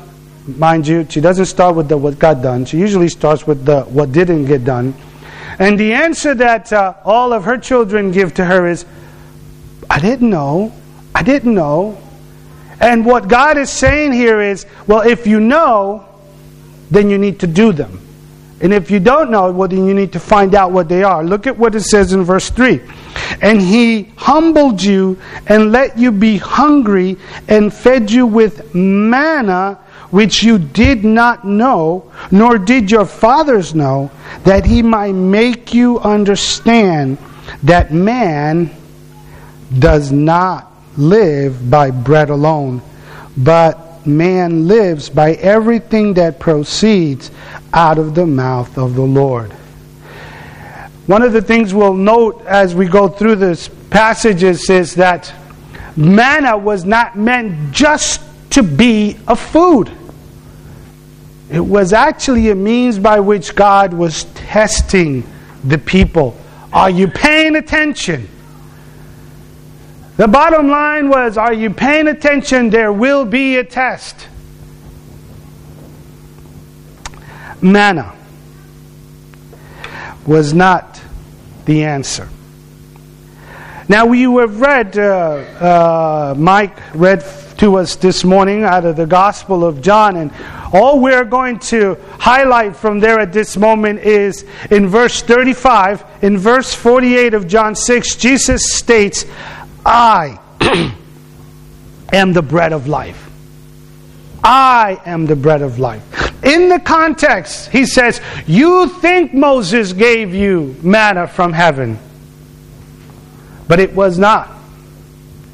Mind 0.46 0.86
you, 0.86 1.06
she 1.08 1.22
doesn't 1.22 1.46
start 1.46 1.74
with 1.74 1.88
the 1.88 1.96
what 1.96 2.18
got 2.18 2.42
done. 2.42 2.66
She 2.66 2.76
usually 2.76 3.08
starts 3.08 3.46
with 3.46 3.64
the 3.64 3.84
what 3.84 4.12
didn't 4.12 4.44
get 4.44 4.66
done. 4.66 4.92
And 5.58 5.80
the 5.80 5.94
answer 5.94 6.34
that 6.34 6.70
uh, 6.70 6.92
all 7.02 7.32
of 7.32 7.44
her 7.44 7.56
children 7.56 8.10
give 8.10 8.34
to 8.34 8.44
her 8.44 8.66
is, 8.66 8.84
I 9.88 10.00
didn't 10.00 10.28
know. 10.28 10.74
I 11.14 11.22
didn't 11.22 11.54
know. 11.54 11.96
And 12.78 13.06
what 13.06 13.28
God 13.28 13.56
is 13.56 13.70
saying 13.70 14.12
here 14.12 14.42
is, 14.42 14.66
well, 14.86 15.00
if 15.00 15.26
you 15.26 15.40
know, 15.40 16.06
then 16.90 17.08
you 17.08 17.16
need 17.16 17.40
to 17.40 17.46
do 17.46 17.72
them. 17.72 18.06
And 18.60 18.74
if 18.74 18.90
you 18.90 19.00
don't 19.00 19.30
know, 19.30 19.50
well, 19.50 19.68
then 19.68 19.86
you 19.86 19.94
need 19.94 20.12
to 20.12 20.20
find 20.20 20.54
out 20.54 20.70
what 20.70 20.88
they 20.88 21.02
are. 21.02 21.24
Look 21.24 21.46
at 21.46 21.56
what 21.56 21.74
it 21.74 21.80
says 21.80 22.12
in 22.12 22.24
verse 22.24 22.50
3. 22.50 22.80
And 23.40 23.60
he 23.60 24.12
humbled 24.16 24.82
you 24.82 25.18
and 25.46 25.72
let 25.72 25.98
you 25.98 26.12
be 26.12 26.36
hungry 26.36 27.16
and 27.48 27.72
fed 27.72 28.10
you 28.10 28.26
with 28.26 28.74
manna 28.74 29.78
which 30.10 30.42
you 30.42 30.58
did 30.58 31.04
not 31.04 31.44
know, 31.44 32.10
nor 32.30 32.58
did 32.58 32.90
your 32.90 33.06
fathers 33.06 33.74
know, 33.74 34.10
that 34.44 34.66
he 34.66 34.82
might 34.82 35.12
make 35.12 35.72
you 35.72 36.00
understand 36.00 37.16
that 37.62 37.92
man 37.92 38.70
does 39.78 40.10
not 40.10 40.70
live 40.96 41.70
by 41.70 41.90
bread 41.90 42.28
alone, 42.28 42.82
but 43.36 43.89
man 44.06 44.66
lives 44.66 45.08
by 45.08 45.32
everything 45.34 46.14
that 46.14 46.38
proceeds 46.38 47.30
out 47.72 47.98
of 47.98 48.14
the 48.14 48.26
mouth 48.26 48.76
of 48.78 48.94
the 48.94 49.02
Lord. 49.02 49.52
One 51.06 51.22
of 51.22 51.32
the 51.32 51.42
things 51.42 51.74
we'll 51.74 51.94
note 51.94 52.44
as 52.46 52.74
we 52.74 52.86
go 52.86 53.08
through 53.08 53.36
this 53.36 53.68
passages 53.90 54.70
is 54.70 54.94
that 54.94 55.32
manna 55.96 56.56
was 56.56 56.84
not 56.84 57.16
meant 57.16 57.72
just 57.72 58.22
to 58.50 58.62
be 58.62 59.18
a 59.26 59.34
food. 59.34 59.90
It 61.50 61.60
was 61.60 61.92
actually 61.92 62.50
a 62.50 62.54
means 62.54 62.98
by 62.98 63.18
which 63.20 63.56
God 63.56 63.92
was 63.92 64.24
testing 64.34 65.24
the 65.64 65.78
people. 65.78 66.36
Are 66.72 66.90
you 66.90 67.08
paying 67.08 67.56
attention? 67.56 68.28
The 70.20 70.28
bottom 70.28 70.68
line 70.68 71.08
was 71.08 71.38
Are 71.38 71.54
you 71.54 71.70
paying 71.70 72.06
attention? 72.06 72.68
There 72.68 72.92
will 72.92 73.24
be 73.24 73.56
a 73.56 73.64
test. 73.64 74.28
Manna 77.62 78.14
was 80.26 80.52
not 80.52 81.00
the 81.64 81.84
answer. 81.84 82.28
Now, 83.88 84.04
we 84.04 84.24
have 84.24 84.60
read, 84.60 84.98
uh, 84.98 85.02
uh, 85.02 86.34
Mike 86.36 86.76
read 86.94 87.24
to 87.56 87.76
us 87.76 87.96
this 87.96 88.22
morning 88.22 88.62
out 88.62 88.84
of 88.84 88.96
the 88.96 89.06
Gospel 89.06 89.64
of 89.64 89.80
John, 89.80 90.16
and 90.16 90.32
all 90.70 91.00
we're 91.00 91.24
going 91.24 91.58
to 91.60 91.96
highlight 92.18 92.76
from 92.76 93.00
there 93.00 93.18
at 93.20 93.32
this 93.32 93.56
moment 93.56 94.00
is 94.00 94.44
in 94.70 94.86
verse 94.86 95.22
35. 95.22 96.04
In 96.22 96.36
verse 96.36 96.74
48 96.74 97.32
of 97.32 97.48
John 97.48 97.74
6, 97.74 98.16
Jesus 98.16 98.74
states, 98.74 99.24
I 99.90 100.38
am 102.12 102.32
the 102.32 102.42
bread 102.42 102.72
of 102.72 102.86
life. 102.86 103.28
I 104.42 105.00
am 105.04 105.26
the 105.26 105.34
bread 105.34 105.62
of 105.62 105.80
life. 105.80 106.04
In 106.44 106.68
the 106.68 106.78
context, 106.78 107.70
he 107.70 107.84
says, 107.84 108.20
You 108.46 108.88
think 108.88 109.34
Moses 109.34 109.92
gave 109.92 110.32
you 110.32 110.76
manna 110.80 111.26
from 111.26 111.52
heaven, 111.52 111.98
but 113.66 113.80
it 113.80 113.92
was 113.92 114.16
not. 114.16 114.48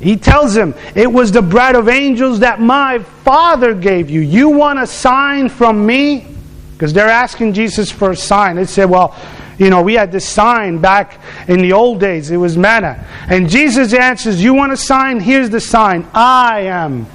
He 0.01 0.17
tells 0.17 0.55
him, 0.55 0.75
It 0.95 1.11
was 1.11 1.33
the 1.33 1.41
bread 1.41 1.75
of 1.75 1.89
angels 1.89 2.41
that 2.41 2.61
my 2.61 2.99
Father 3.25 3.75
gave 3.75 4.11
you. 4.11 4.21
You 4.21 4.51
want 4.51 4.79
a 4.79 4.87
sign 4.87 5.49
from 5.49 5.87
me? 5.87 6.27
Because 6.73 6.93
they're 6.93 7.09
asking 7.09 7.55
Jesus 7.55 7.91
for 7.91 8.11
a 8.11 8.17
sign. 8.17 8.57
They 8.57 8.67
said, 8.67 8.91
Well, 8.91 9.17
you 9.59 9.71
know, 9.71 9.83
we 9.83 9.95
had 9.95 10.13
this 10.13 10.29
sign 10.29 10.79
back 10.79 11.21
in 11.49 11.63
the 11.63 11.73
old 11.73 12.01
days. 12.01 12.31
It 12.31 12.37
was 12.37 12.59
manna. 12.59 13.07
And 13.29 13.49
Jesus 13.49 13.95
answers, 13.95 14.43
You 14.43 14.55
want 14.55 14.73
a 14.73 14.77
sign? 14.77 15.21
Here's 15.21 15.51
the 15.51 15.61
sign 15.61 16.07
I 16.13 16.63
am 16.63 17.07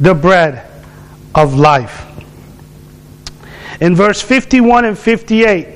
the 0.00 0.14
bread 0.14 0.68
of 1.34 1.54
life. 1.54 2.06
In 3.80 3.94
verse 3.94 4.20
51 4.20 4.84
and 4.84 4.98
58, 4.98 5.68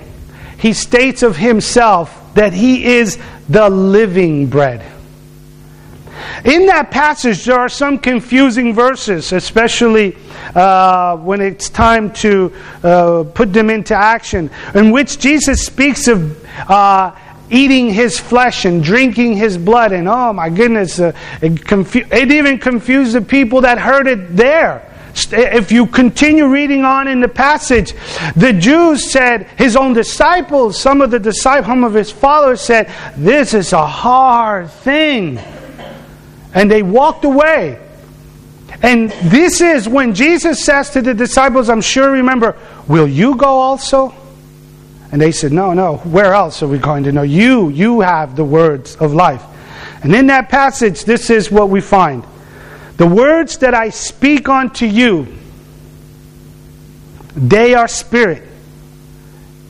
he 0.59 0.73
states 0.73 1.23
of 1.23 1.37
himself 1.37 2.35
that 2.35 2.53
he 2.53 2.85
is 2.85 3.19
the 3.49 3.69
living 3.69 4.49
bread. 4.49 4.85
In 6.45 6.67
that 6.67 6.91
passage, 6.91 7.45
there 7.45 7.59
are 7.59 7.69
some 7.69 7.99
confusing 7.99 8.75
verses, 8.75 9.33
especially 9.33 10.17
uh, 10.55 11.17
when 11.17 11.41
it's 11.41 11.69
time 11.69 12.13
to 12.15 12.53
uh, 12.83 13.25
put 13.35 13.53
them 13.53 13.71
into 13.71 13.95
action, 13.95 14.51
in 14.75 14.91
which 14.91 15.19
Jesus 15.19 15.65
speaks 15.65 16.09
of 16.09 16.45
uh, 16.71 17.15
eating 17.51 17.93
his 17.93 18.19
flesh 18.19 18.65
and 18.65 18.83
drinking 18.83 19.37
his 19.37 19.59
blood. 19.59 19.93
And 19.93 20.09
oh 20.09 20.33
my 20.33 20.51
goodness, 20.51 21.01
uh, 21.01 21.13
it, 21.41 21.65
confu- 21.65 22.07
it 22.11 22.31
even 22.31 22.59
confused 22.59 23.13
the 23.13 23.23
people 23.23 23.63
that 23.63 23.79
heard 23.79 24.07
it 24.07 24.37
there. 24.37 24.85
If 25.33 25.73
you 25.73 25.87
continue 25.87 26.47
reading 26.47 26.85
on 26.85 27.09
in 27.09 27.21
the 27.21 27.29
passage, 27.29 27.95
the 28.37 28.53
Jews 28.53 29.11
said, 29.11 29.49
his 29.57 29.75
own 29.75 29.93
disciples, 29.93 30.81
some 30.81 31.01
of 31.01 31.11
the 31.11 31.19
disciples, 31.19 31.67
some 31.67 31.83
of 31.83 31.95
his 31.95 32.13
followers 32.13 32.61
said, 32.61 32.93
This 33.17 33.53
is 33.53 33.73
a 33.73 33.87
hard 33.87 34.71
thing. 34.71 35.39
And 36.55 36.71
they 36.71 36.83
walked 36.83 37.25
away. 37.25 37.81
And 38.83 39.11
this 39.11 39.61
is 39.61 39.89
when 39.89 40.15
Jesus 40.15 40.65
says 40.65 40.91
to 40.91 41.03
the 41.03 41.15
disciples, 41.15 41.69
I'm 41.69 41.81
sure 41.81 42.13
remember, 42.13 42.57
Will 42.87 43.09
you 43.09 43.37
go 43.37 43.47
also? 43.47 44.15
And 45.13 45.21
they 45.21 45.33
said, 45.33 45.53
No, 45.53 45.75
no, 45.75 45.97
where 45.99 46.35
else 46.35 46.63
are 46.63 46.69
we 46.69 46.79
going 46.79 47.05
to 47.05 47.13
know? 47.13 47.23
You, 47.23 47.69
you 47.69 48.01
have 48.01 48.37
the 48.37 48.45
words 48.45 48.97
of 48.97 49.15
life. 49.15 49.43
And 50.03 50.15
in 50.15 50.27
that 50.29 50.49
passage, 50.49 51.05
this 51.05 51.29
is 51.31 51.51
what 51.51 51.69
we 51.69 51.81
find. 51.81 52.25
The 52.97 53.07
words 53.07 53.59
that 53.59 53.75
I 53.75 53.91
speak 53.91 54.49
unto 54.49 54.87
you, 54.87 55.27
they 57.35 57.75
are 57.75 57.89
spirit, 57.89 58.43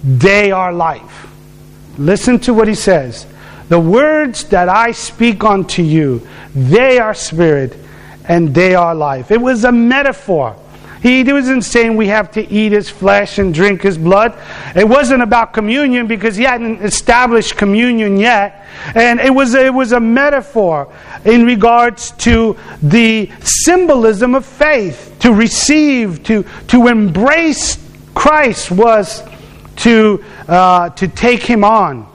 they 0.03 0.51
are 0.51 0.73
life. 0.73 1.27
Listen 1.99 2.39
to 2.41 2.55
what 2.55 2.69
he 2.69 2.75
says. 2.75 3.27
The 3.69 3.81
words 3.81 4.45
that 4.45 4.69
I 4.69 4.93
speak 4.93 5.45
unto 5.45 5.83
you, 5.83 6.27
they 6.55 6.99
are 6.99 7.15
spirit 7.15 7.77
and 8.29 8.55
they 8.55 8.75
are 8.75 8.95
life. 8.95 9.31
It 9.31 9.41
was 9.41 9.65
a 9.65 9.73
metaphor. 9.73 10.57
He 11.03 11.23
wasn't 11.23 11.65
saying 11.65 11.97
we 11.97 12.09
have 12.09 12.33
to 12.33 12.53
eat 12.53 12.73
his 12.73 12.91
flesh 12.91 13.39
and 13.39 13.55
drink 13.55 13.83
his 13.83 13.97
blood. 13.97 14.37
It 14.75 14.89
wasn't 14.89 15.23
about 15.23 15.53
communion 15.53 16.09
because 16.09 16.37
he 16.37 16.43
hadn't 16.43 16.83
established 16.83 17.57
communion 17.57 18.17
yet. 18.17 18.67
And 18.95 19.21
it 19.21 19.33
was, 19.33 19.55
it 19.55 19.73
was 19.73 19.93
a 19.93 20.01
metaphor 20.01 20.93
in 21.25 21.45
regards 21.45 22.11
to 22.13 22.57
the 22.83 23.31
symbolism 23.41 24.35
of 24.35 24.45
faith. 24.45 25.17
To 25.21 25.33
receive, 25.33 26.23
to, 26.25 26.45
to 26.69 26.89
embrace 26.89 27.79
Christ 28.15 28.71
was 28.71 29.23
to, 29.77 30.25
uh, 30.49 30.91
to 30.91 31.09
take 31.09 31.43
him 31.43 31.63
on. 31.63 32.07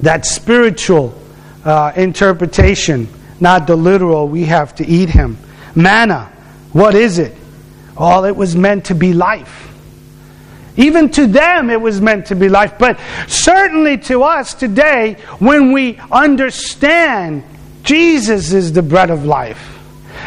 That 0.00 0.26
spiritual 0.26 1.18
uh, 1.64 1.92
interpretation, 1.96 3.08
not 3.40 3.66
the 3.66 3.76
literal, 3.76 4.28
we 4.28 4.44
have 4.44 4.74
to 4.76 4.86
eat 4.86 5.08
him. 5.08 5.38
Manna, 5.74 6.32
what 6.72 6.94
is 6.94 7.18
it? 7.18 7.34
All 7.96 8.24
it 8.24 8.36
was 8.36 8.56
meant 8.56 8.86
to 8.86 8.94
be 8.94 9.12
life. 9.12 9.62
Even 10.76 11.10
to 11.12 11.26
them, 11.26 11.70
it 11.70 11.80
was 11.80 12.00
meant 12.00 12.26
to 12.26 12.34
be 12.34 12.48
life. 12.48 12.74
But 12.78 13.00
certainly 13.28 13.96
to 13.98 14.22
us 14.22 14.52
today, 14.52 15.14
when 15.38 15.72
we 15.72 15.98
understand 16.10 17.44
Jesus 17.82 18.52
is 18.52 18.72
the 18.72 18.82
bread 18.82 19.10
of 19.10 19.24
life. 19.24 19.78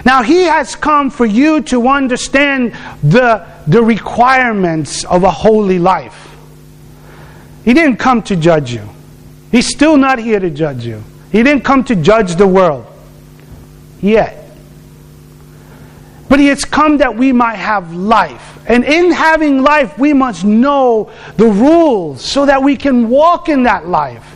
Now, 0.06 0.24
He 0.24 0.44
has 0.44 0.76
come 0.76 1.12
for 1.12 1.26
you 1.26 1.62
to 1.64 1.88
understand 1.90 2.74
the, 3.04 3.46
the 3.68 3.84
requirements 3.84 5.04
of 5.04 5.24
a 5.24 5.30
holy 5.30 5.78
life. 5.78 6.28
He 7.66 7.74
didn't 7.74 7.98
come 7.98 8.24
to 8.24 8.36
judge 8.36 8.74
you, 8.74 8.88
He's 9.52 9.68
still 9.68 9.98
not 9.98 10.20
here 10.20 10.40
to 10.40 10.50
judge 10.50 10.86
you. 10.86 11.04
He 11.32 11.44
didn't 11.44 11.64
come 11.64 11.84
to 11.84 11.96
judge 11.96 12.36
the 12.36 12.48
world 12.48 12.88
yet. 14.02 14.46
But 16.28 16.40
he 16.40 16.48
has 16.48 16.64
come 16.64 16.98
that 16.98 17.16
we 17.16 17.32
might 17.32 17.56
have 17.56 17.94
life. 17.94 18.60
And 18.68 18.86
in 18.86 19.12
having 19.12 19.64
life, 19.64 19.98
we 19.98 20.14
must 20.14 20.46
know 20.46 21.12
the 21.38 21.48
rules 21.48 22.24
so 22.24 22.46
that 22.46 22.62
we 22.62 22.78
can 22.78 23.10
walk 23.10 23.50
in 23.50 23.64
that 23.64 23.88
life. 23.88 24.36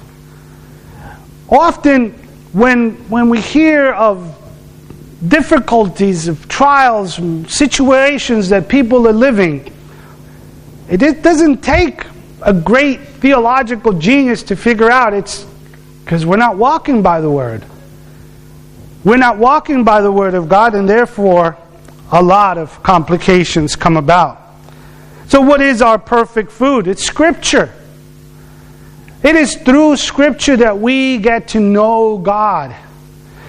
Often, 1.49 2.11
when, 2.51 2.93
when 3.09 3.29
we 3.29 3.39
hear 3.39 3.91
of 3.91 4.39
difficulties, 5.27 6.27
of 6.27 6.47
trials, 6.47 7.19
situations 7.47 8.49
that 8.49 8.67
people 8.67 9.07
are 9.07 9.13
living, 9.13 9.71
it 10.89 11.21
doesn't 11.21 11.63
take 11.63 12.05
a 12.41 12.53
great 12.53 12.99
theological 12.99 13.93
genius 13.93 14.43
to 14.43 14.55
figure 14.55 14.91
out 14.91 15.13
it's 15.13 15.45
because 16.03 16.25
we're 16.25 16.37
not 16.37 16.57
walking 16.57 17.01
by 17.01 17.21
the 17.21 17.29
Word. 17.29 17.63
We're 19.03 19.17
not 19.17 19.37
walking 19.37 19.83
by 19.83 20.01
the 20.01 20.11
Word 20.11 20.33
of 20.33 20.47
God, 20.47 20.75
and 20.75 20.87
therefore, 20.87 21.57
a 22.11 22.21
lot 22.23 22.57
of 22.57 22.81
complications 22.83 23.75
come 23.75 23.97
about. 23.97 24.39
So, 25.27 25.41
what 25.41 25.61
is 25.61 25.81
our 25.81 25.99
perfect 25.99 26.51
food? 26.51 26.87
It's 26.87 27.03
Scripture. 27.03 27.73
It 29.21 29.35
is 29.35 29.55
through 29.55 29.97
Scripture 29.97 30.57
that 30.57 30.79
we 30.79 31.17
get 31.17 31.49
to 31.49 31.59
know 31.59 32.17
God. 32.17 32.75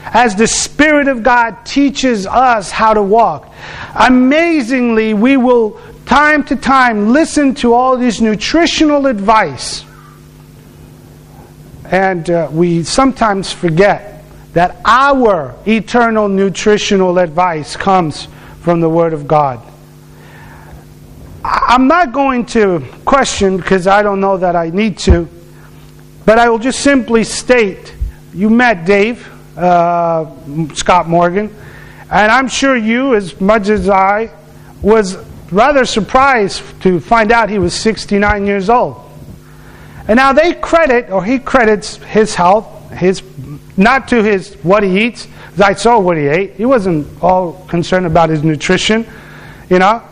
As 0.07 0.35
the 0.35 0.47
Spirit 0.47 1.09
of 1.09 1.23
God 1.23 1.65
teaches 1.65 2.27
us 2.27 2.71
how 2.71 2.95
to 2.95 3.03
walk. 3.03 3.53
Amazingly, 3.95 5.15
we 5.15 5.37
will, 5.37 5.81
time 6.05 6.45
to 6.45 6.57
time, 6.57 7.13
listen 7.13 7.55
to 7.57 7.75
all 7.75 7.97
this 7.97 8.21
nutritional 8.21 9.07
advice. 9.07 9.85
And 11.85 12.29
uh, 12.29 12.49
we 12.53 12.83
sometimes 12.83 13.53
forget 13.53 14.14
that 14.55 14.81
our 14.85 15.55
eternal 15.67 16.29
nutritional 16.29 17.19
advice 17.19 17.77
comes 17.77 18.29
from 18.61 18.81
the 18.81 18.89
Word 18.89 19.13
of 19.13 19.29
God. 19.29 19.61
I'm 21.45 21.89
not 21.89 22.13
going 22.13 22.47
to 22.47 22.83
question 23.05 23.59
because 23.59 23.87
I 23.87 24.03
don't 24.03 24.21
know 24.21 24.39
that 24.39 24.57
I 24.57 24.71
need 24.71 24.97
to, 25.01 25.29
but 26.25 26.39
I 26.39 26.49
will 26.49 26.59
just 26.59 26.81
simply 26.81 27.25
state 27.25 27.95
you 28.33 28.49
met 28.49 28.87
Dave, 28.87 29.29
uh, 29.59 30.27
Scott 30.75 31.09
Morgan, 31.09 31.55
and 32.11 32.33
I'm 32.33 32.49
sure 32.49 32.77
you, 32.77 33.15
as 33.15 33.41
much 33.41 33.69
as 33.69 33.89
I, 33.89 34.31
was 34.83 35.17
rather 35.51 35.85
surprised 35.85 36.63
to 36.83 37.01
find 37.01 37.33
out 37.33 37.51
he 37.51 37.59
was 37.59 37.75
69 37.75 38.47
years 38.47 38.71
old. 38.71 39.01
And 40.07 40.17
now 40.17 40.33
they 40.33 40.55
credit, 40.55 41.11
or 41.11 41.25
he 41.25 41.39
credits 41.39 41.97
his 41.97 42.35
health, 42.35 42.91
his 42.91 43.23
not 43.77 44.09
to 44.09 44.23
his 44.23 44.55
what 44.63 44.83
he 44.83 45.07
eats, 45.07 45.27
I 45.63 45.75
saw 45.75 45.99
what 45.99 46.17
he 46.17 46.27
ate. 46.27 46.55
He 46.55 46.65
wasn't 46.65 47.07
all 47.23 47.65
concerned 47.69 48.07
about 48.07 48.31
his 48.31 48.43
nutrition, 48.43 49.07
you 49.69 49.79
know. 49.79 50.03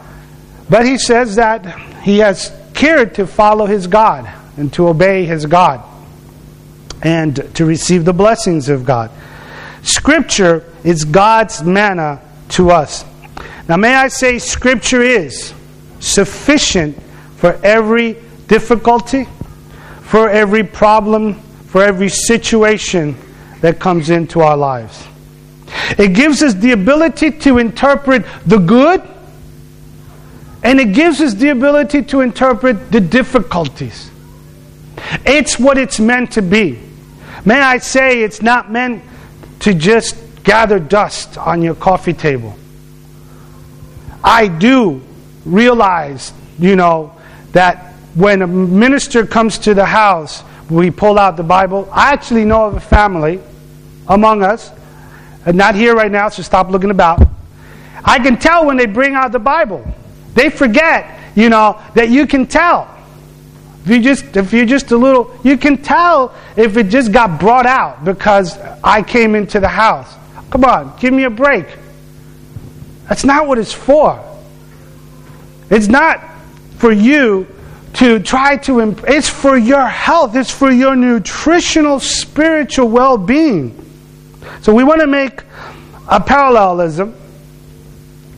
But 0.69 0.87
he 0.87 0.99
says 0.99 1.37
that 1.37 1.65
he 2.03 2.19
has 2.19 2.53
cared 2.75 3.15
to 3.17 3.27
follow 3.27 3.67
his 3.67 3.87
God 3.87 4.29
and 4.57 4.73
to 4.75 4.89
obey 4.89 5.25
his 5.25 5.47
God 5.47 5.83
and 7.03 7.55
to 7.55 7.65
receive 7.65 8.05
the 8.05 8.13
blessings 8.13 8.69
of 8.69 8.85
God. 8.85 9.11
Scripture 9.83 10.65
is 10.85 11.05
God's 11.05 11.63
manna 11.63 12.21
to 12.51 12.71
us. 12.71 13.05
Now, 13.69 13.77
may 13.77 13.95
I 13.95 14.09
say, 14.09 14.39
Scripture 14.39 15.03
is 15.03 15.53
sufficient 15.99 17.01
for 17.37 17.59
every 17.65 18.17
difficulty, 18.47 19.27
for 20.03 20.29
every 20.29 20.63
problem, 20.63 21.35
for 21.67 21.83
every 21.83 22.09
situation 22.09 23.17
that 23.63 23.81
comes 23.81 24.11
into 24.11 24.41
our 24.41 24.57
lives. 24.57 25.07
It 25.99 26.15
gives 26.15 26.43
us 26.43 26.55
the 26.55 26.73
ability 26.73 27.31
to 27.31 27.59
interpret 27.59 28.25
the 28.45 28.59
good, 28.59 29.03
and 30.63 30.79
it 30.79 30.93
gives 30.93 31.21
us 31.21 31.35
the 31.35 31.49
ability 31.49 32.03
to 32.05 32.21
interpret 32.21 32.93
the 32.93 33.01
difficulties. 33.01 34.11
It's 35.25 35.59
what 35.59 35.79
it's 35.79 35.99
meant 35.99 36.33
to 36.33 36.43
be. 36.43 36.79
May 37.45 37.59
I 37.59 37.79
say, 37.79 38.23
it's 38.23 38.43
not 38.43 38.71
meant 38.71 39.03
to 39.61 39.75
just 39.75 40.17
gather 40.45 40.79
dust 40.79 41.39
on 41.39 41.63
your 41.63 41.75
coffee 41.75 42.13
table. 42.13 42.57
I 44.23 44.49
do 44.49 45.01
realize, 45.45 46.33
you 46.59 46.77
know, 46.77 47.13
that 47.53 47.95
when 48.15 48.43
a 48.43 48.47
minister 48.47 49.27
comes 49.27 49.59
to 49.59 49.75
the 49.75 49.85
house, 49.85 50.43
we 50.71 50.91
pull 50.91 51.19
out 51.19 51.37
the 51.37 51.43
Bible. 51.43 51.89
I 51.93 52.13
actually 52.13 52.45
know 52.45 52.67
of 52.67 52.77
a 52.77 52.81
family 52.81 53.41
among 54.09 54.43
us 54.43 54.71
And 55.45 55.57
not 55.57 55.75
here 55.75 55.95
right 55.95 56.11
now, 56.11 56.29
so 56.29 56.43
stop 56.43 56.71
looking 56.71 56.91
about. 56.91 57.21
I 58.05 58.19
can 58.19 58.39
tell 58.39 58.67
when 58.67 58.77
they 58.77 58.87
bring 58.87 59.15
out 59.15 59.33
the 59.33 59.39
Bible. 59.39 59.85
They 60.35 60.51
forget, 60.51 61.19
you 61.37 61.49
know, 61.49 61.81
that 61.95 62.11
you 62.11 62.27
can 62.27 62.47
tell. 62.47 62.89
If 63.85 63.89
you 63.89 64.01
just 64.01 64.37
if 64.37 64.53
you're 64.53 64.67
just 64.67 64.93
a 64.93 64.97
little 64.97 65.37
you 65.43 65.59
can 65.59 65.83
tell 65.83 66.35
if 66.57 66.77
it 66.77 66.85
just 66.85 67.11
got 67.11 67.41
brought 67.41 67.67
out 67.67 68.05
because 68.05 68.57
I 68.85 69.03
came 69.03 69.35
into 69.35 69.59
the 69.59 69.69
house. 69.69 70.15
Come 70.51 70.65
on, 70.65 70.97
give 71.01 71.13
me 71.13 71.25
a 71.25 71.31
break. 71.31 71.67
That's 73.09 73.25
not 73.25 73.49
what 73.49 73.59
it's 73.59 73.73
for. 73.73 74.23
It's 75.69 75.89
not 75.89 76.21
for 76.79 76.93
you 76.93 77.49
to 77.95 78.21
try 78.21 78.57
to 78.59 78.81
imp- 78.81 79.05
it's 79.09 79.29
for 79.29 79.57
your 79.57 79.87
health, 79.87 80.37
it's 80.37 80.51
for 80.51 80.71
your 80.71 80.95
nutritional 80.95 81.99
spiritual 81.99 82.89
well-being. 82.89 83.79
So 84.61 84.75
we 84.75 84.85
want 84.85 85.01
to 85.01 85.07
make 85.07 85.43
a 86.09 86.21
parallelism, 86.21 87.15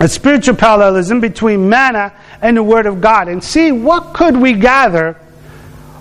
a 0.00 0.08
spiritual 0.08 0.56
parallelism 0.56 1.20
between 1.20 1.68
manna 1.68 2.12
and 2.42 2.56
the 2.56 2.62
Word 2.62 2.86
of 2.86 3.00
God 3.00 3.28
and 3.28 3.42
see 3.42 3.72
what 3.72 4.14
could 4.14 4.36
we 4.36 4.52
gather 4.52 5.16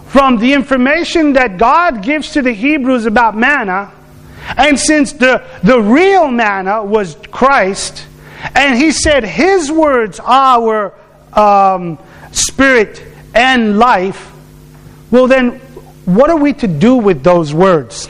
from 0.07 0.37
the 0.37 0.53
information 0.53 1.33
that 1.33 1.57
God 1.57 2.03
gives 2.03 2.33
to 2.33 2.41
the 2.41 2.51
Hebrews 2.51 3.05
about 3.05 3.35
manna. 3.35 3.91
And 4.57 4.79
since 4.79 5.13
the, 5.13 5.43
the 5.63 5.81
real 5.81 6.27
manna 6.27 6.83
was 6.83 7.17
Christ, 7.31 8.05
and 8.55 8.77
He 8.77 8.91
said 8.91 9.23
His 9.23 9.71
words 9.71 10.19
are 10.19 10.93
our 11.33 11.75
um, 11.75 11.97
spirit 12.31 13.03
and 13.33 13.79
life, 13.79 14.31
well, 15.09 15.27
then 15.27 15.59
what 16.05 16.29
are 16.29 16.37
we 16.37 16.53
to 16.53 16.67
do 16.67 16.95
with 16.95 17.23
those 17.23 17.53
words? 17.53 18.09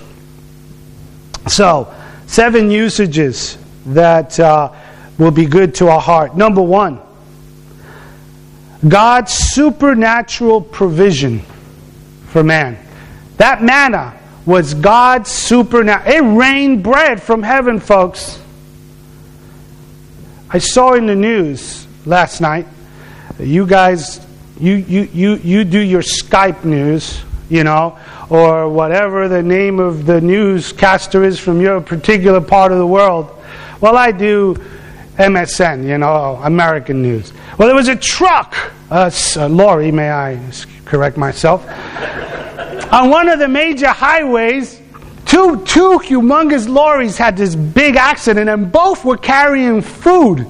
So, 1.47 1.93
seven 2.25 2.71
usages 2.71 3.57
that 3.85 4.39
uh, 4.39 4.71
will 5.17 5.31
be 5.31 5.45
good 5.45 5.75
to 5.75 5.89
our 5.89 5.99
heart. 6.01 6.35
Number 6.35 6.61
one, 6.61 6.99
God's 8.87 9.33
supernatural 9.33 10.61
provision 10.61 11.39
for 12.27 12.43
man. 12.43 12.77
That 13.37 13.63
manna 13.63 14.19
was 14.45 14.73
God's 14.73 15.31
supernatural. 15.31 16.13
It 16.13 16.37
rained 16.37 16.83
bread 16.83 17.21
from 17.21 17.43
heaven, 17.43 17.79
folks. 17.79 18.41
I 20.49 20.59
saw 20.59 20.93
in 20.93 21.07
the 21.07 21.15
news 21.15 21.87
last 22.05 22.41
night, 22.41 22.67
you 23.39 23.65
guys, 23.65 24.25
you, 24.59 24.75
you, 24.75 25.09
you, 25.13 25.35
you 25.37 25.63
do 25.63 25.79
your 25.79 26.01
Sky 26.01 26.53
News, 26.63 27.23
you 27.49 27.63
know, 27.63 27.97
or 28.33 28.67
whatever 28.67 29.29
the 29.29 29.43
name 29.43 29.79
of 29.79 30.07
the 30.07 30.19
newscaster 30.19 31.23
is 31.23 31.39
from 31.39 31.61
your 31.61 31.79
particular 31.79 32.41
part 32.41 32.71
of 32.71 32.79
the 32.79 32.87
world. 32.87 33.29
Well, 33.79 33.95
I 33.95 34.11
do 34.11 34.55
MSN, 35.17 35.87
you 35.87 35.99
know, 35.99 36.39
American 36.41 37.03
news. 37.03 37.31
Well, 37.59 37.67
there 37.67 37.75
was 37.75 37.89
a 37.89 37.95
truck, 37.95 38.55
uh, 38.89 39.11
a 39.35 39.43
uh, 39.43 39.49
lorry, 39.49 39.91
may 39.91 40.09
I 40.09 40.39
correct 40.83 41.15
myself, 41.15 41.63
on 42.91 43.11
one 43.11 43.29
of 43.29 43.37
the 43.37 43.47
major 43.47 43.89
highways. 43.89 44.81
Two, 45.25 45.63
two 45.65 45.99
humongous 45.99 46.67
lorries 46.67 47.17
had 47.17 47.37
this 47.37 47.53
big 47.53 47.97
accident, 47.97 48.49
and 48.49 48.71
both 48.71 49.05
were 49.05 49.17
carrying 49.17 49.83
food, 49.83 50.47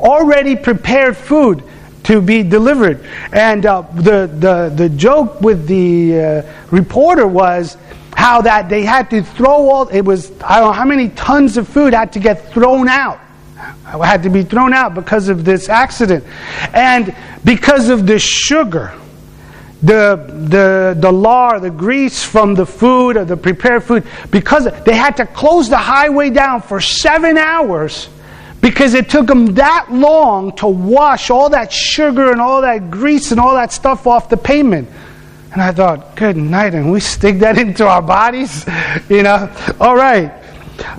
already 0.00 0.56
prepared 0.56 1.16
food 1.16 1.62
to 2.04 2.20
be 2.20 2.42
delivered. 2.42 3.04
And 3.32 3.66
uh, 3.66 3.82
the, 3.94 4.26
the, 4.26 4.72
the 4.74 4.88
joke 4.88 5.40
with 5.40 5.66
the 5.66 6.20
uh, 6.20 6.42
reporter 6.70 7.26
was 7.26 7.76
how 8.14 8.42
that 8.42 8.68
they 8.68 8.84
had 8.84 9.10
to 9.10 9.22
throw 9.22 9.68
all, 9.70 9.88
it 9.88 10.02
was, 10.02 10.30
I 10.42 10.60
don't 10.60 10.68
know 10.68 10.72
how 10.72 10.84
many 10.84 11.08
tons 11.10 11.56
of 11.56 11.68
food 11.68 11.94
had 11.94 12.12
to 12.14 12.18
get 12.18 12.52
thrown 12.52 12.88
out. 12.88 13.18
Had 13.84 14.22
to 14.22 14.30
be 14.30 14.42
thrown 14.42 14.72
out 14.72 14.94
because 14.94 15.28
of 15.28 15.44
this 15.44 15.68
accident. 15.68 16.24
And 16.72 17.14
because 17.44 17.88
of 17.88 18.06
the 18.06 18.18
sugar 18.18 18.94
the, 19.82 20.26
the, 20.48 20.96
the 20.98 21.10
lard, 21.10 21.62
the 21.62 21.70
grease 21.70 22.22
from 22.22 22.54
the 22.54 22.66
food 22.66 23.16
or 23.16 23.24
the 23.24 23.36
prepared 23.36 23.82
food, 23.84 24.06
because 24.30 24.68
they 24.84 24.94
had 24.94 25.16
to 25.16 25.26
close 25.26 25.68
the 25.68 25.78
highway 25.78 26.30
down 26.30 26.60
for 26.60 26.80
seven 26.80 27.38
hours 27.38 28.08
because 28.60 28.94
it 28.94 29.08
took 29.08 29.26
them 29.26 29.54
that 29.54 29.90
long 29.90 30.54
to 30.56 30.66
wash 30.66 31.30
all 31.30 31.48
that 31.50 31.72
sugar 31.72 32.30
and 32.30 32.40
all 32.40 32.60
that 32.60 32.90
grease 32.90 33.30
and 33.30 33.40
all 33.40 33.54
that 33.54 33.72
stuff 33.72 34.06
off 34.06 34.28
the 34.28 34.36
pavement. 34.36 34.88
And 35.52 35.62
I 35.62 35.72
thought, 35.72 36.14
good 36.14 36.36
night, 36.36 36.74
and 36.74 36.92
we 36.92 37.00
stick 37.00 37.38
that 37.40 37.58
into 37.64 37.86
our 37.86 38.02
bodies, 38.02 38.66
you 39.08 39.22
know? 39.22 39.50
All 39.80 39.96
right. 39.96 40.32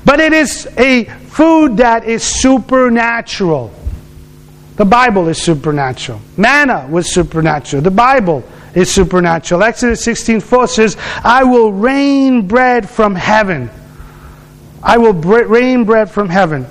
But 0.05 0.19
it 0.19 0.33
is 0.33 0.67
a 0.77 1.05
food 1.05 1.77
that 1.77 2.05
is 2.05 2.23
supernatural. 2.23 3.71
The 4.75 4.85
Bible 4.85 5.27
is 5.27 5.41
supernatural. 5.41 6.19
Manna 6.37 6.87
was 6.89 7.11
supernatural. 7.13 7.81
The 7.81 7.91
Bible 7.91 8.43
is 8.73 8.91
supernatural. 8.91 9.63
Exodus 9.63 10.03
16:4 10.03 10.67
says, 10.67 10.97
"I 11.23 11.43
will 11.43 11.71
rain 11.71 12.47
bread 12.47 12.89
from 12.89 13.15
heaven." 13.15 13.69
I 14.83 14.97
will 14.97 15.13
rain 15.13 15.83
bread 15.83 16.09
from 16.09 16.29
heaven. 16.29 16.65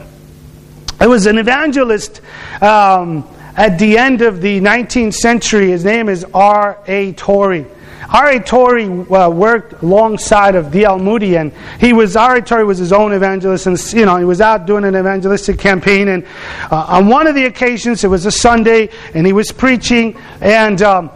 It 1.00 1.08
was 1.08 1.24
an 1.24 1.38
evangelist 1.38 2.20
um, 2.60 3.26
at 3.56 3.78
the 3.78 3.96
end 3.96 4.20
of 4.20 4.42
the 4.42 4.60
19th 4.60 5.14
century. 5.14 5.70
His 5.70 5.82
name 5.82 6.10
is 6.10 6.26
R. 6.34 6.78
A. 6.86 7.12
Torrey. 7.12 7.64
R. 8.12 8.32
A. 8.32 8.40
Torrey 8.40 8.84
uh, 8.84 9.30
worked 9.30 9.82
alongside 9.82 10.56
of 10.56 10.70
D. 10.70 10.84
L. 10.84 10.98
Moody, 10.98 11.38
and 11.38 11.52
he 11.78 11.94
was 11.94 12.16
R. 12.16 12.36
A. 12.36 12.42
Torrey 12.42 12.64
was 12.64 12.76
his 12.76 12.92
own 12.92 13.12
evangelist, 13.12 13.66
and 13.66 13.92
you 13.94 14.04
know 14.04 14.18
he 14.18 14.26
was 14.26 14.42
out 14.42 14.66
doing 14.66 14.84
an 14.84 14.94
evangelistic 14.94 15.58
campaign. 15.58 16.08
And 16.08 16.26
uh, 16.70 16.84
on 16.88 17.08
one 17.08 17.26
of 17.26 17.34
the 17.34 17.46
occasions, 17.46 18.04
it 18.04 18.08
was 18.08 18.26
a 18.26 18.30
Sunday, 18.30 18.90
and 19.14 19.26
he 19.26 19.32
was 19.32 19.52
preaching, 19.52 20.18
and 20.42 20.82
um, 20.82 21.10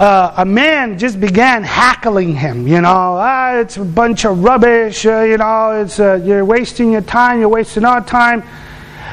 uh, 0.00 0.34
a 0.38 0.44
man 0.44 0.98
just 0.98 1.20
began 1.20 1.62
hackling 1.62 2.34
him. 2.34 2.66
You 2.66 2.80
know, 2.80 2.88
ah, 3.20 3.58
it's 3.58 3.76
a 3.76 3.84
bunch 3.84 4.24
of 4.24 4.42
rubbish. 4.42 5.06
Uh, 5.06 5.20
you 5.20 5.36
know, 5.36 5.82
it's 5.82 6.00
uh, 6.00 6.20
you're 6.24 6.44
wasting 6.44 6.90
your 6.90 7.02
time. 7.02 7.38
You're 7.38 7.48
wasting 7.48 7.84
our 7.84 8.04
time. 8.04 8.42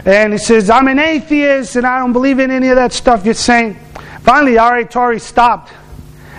And 0.03 0.33
he 0.33 0.39
says, 0.39 0.69
"I'm 0.69 0.87
an 0.87 0.99
atheist, 0.99 1.75
and 1.75 1.85
I 1.85 1.99
don't 1.99 2.13
believe 2.13 2.39
in 2.39 2.51
any 2.51 2.69
of 2.69 2.75
that 2.75 2.91
stuff 2.91 3.23
you're 3.25 3.33
saying." 3.33 3.75
Finally, 4.21 4.57
R.A. 4.57 4.85
Torrey 4.85 5.19
stopped 5.19 5.71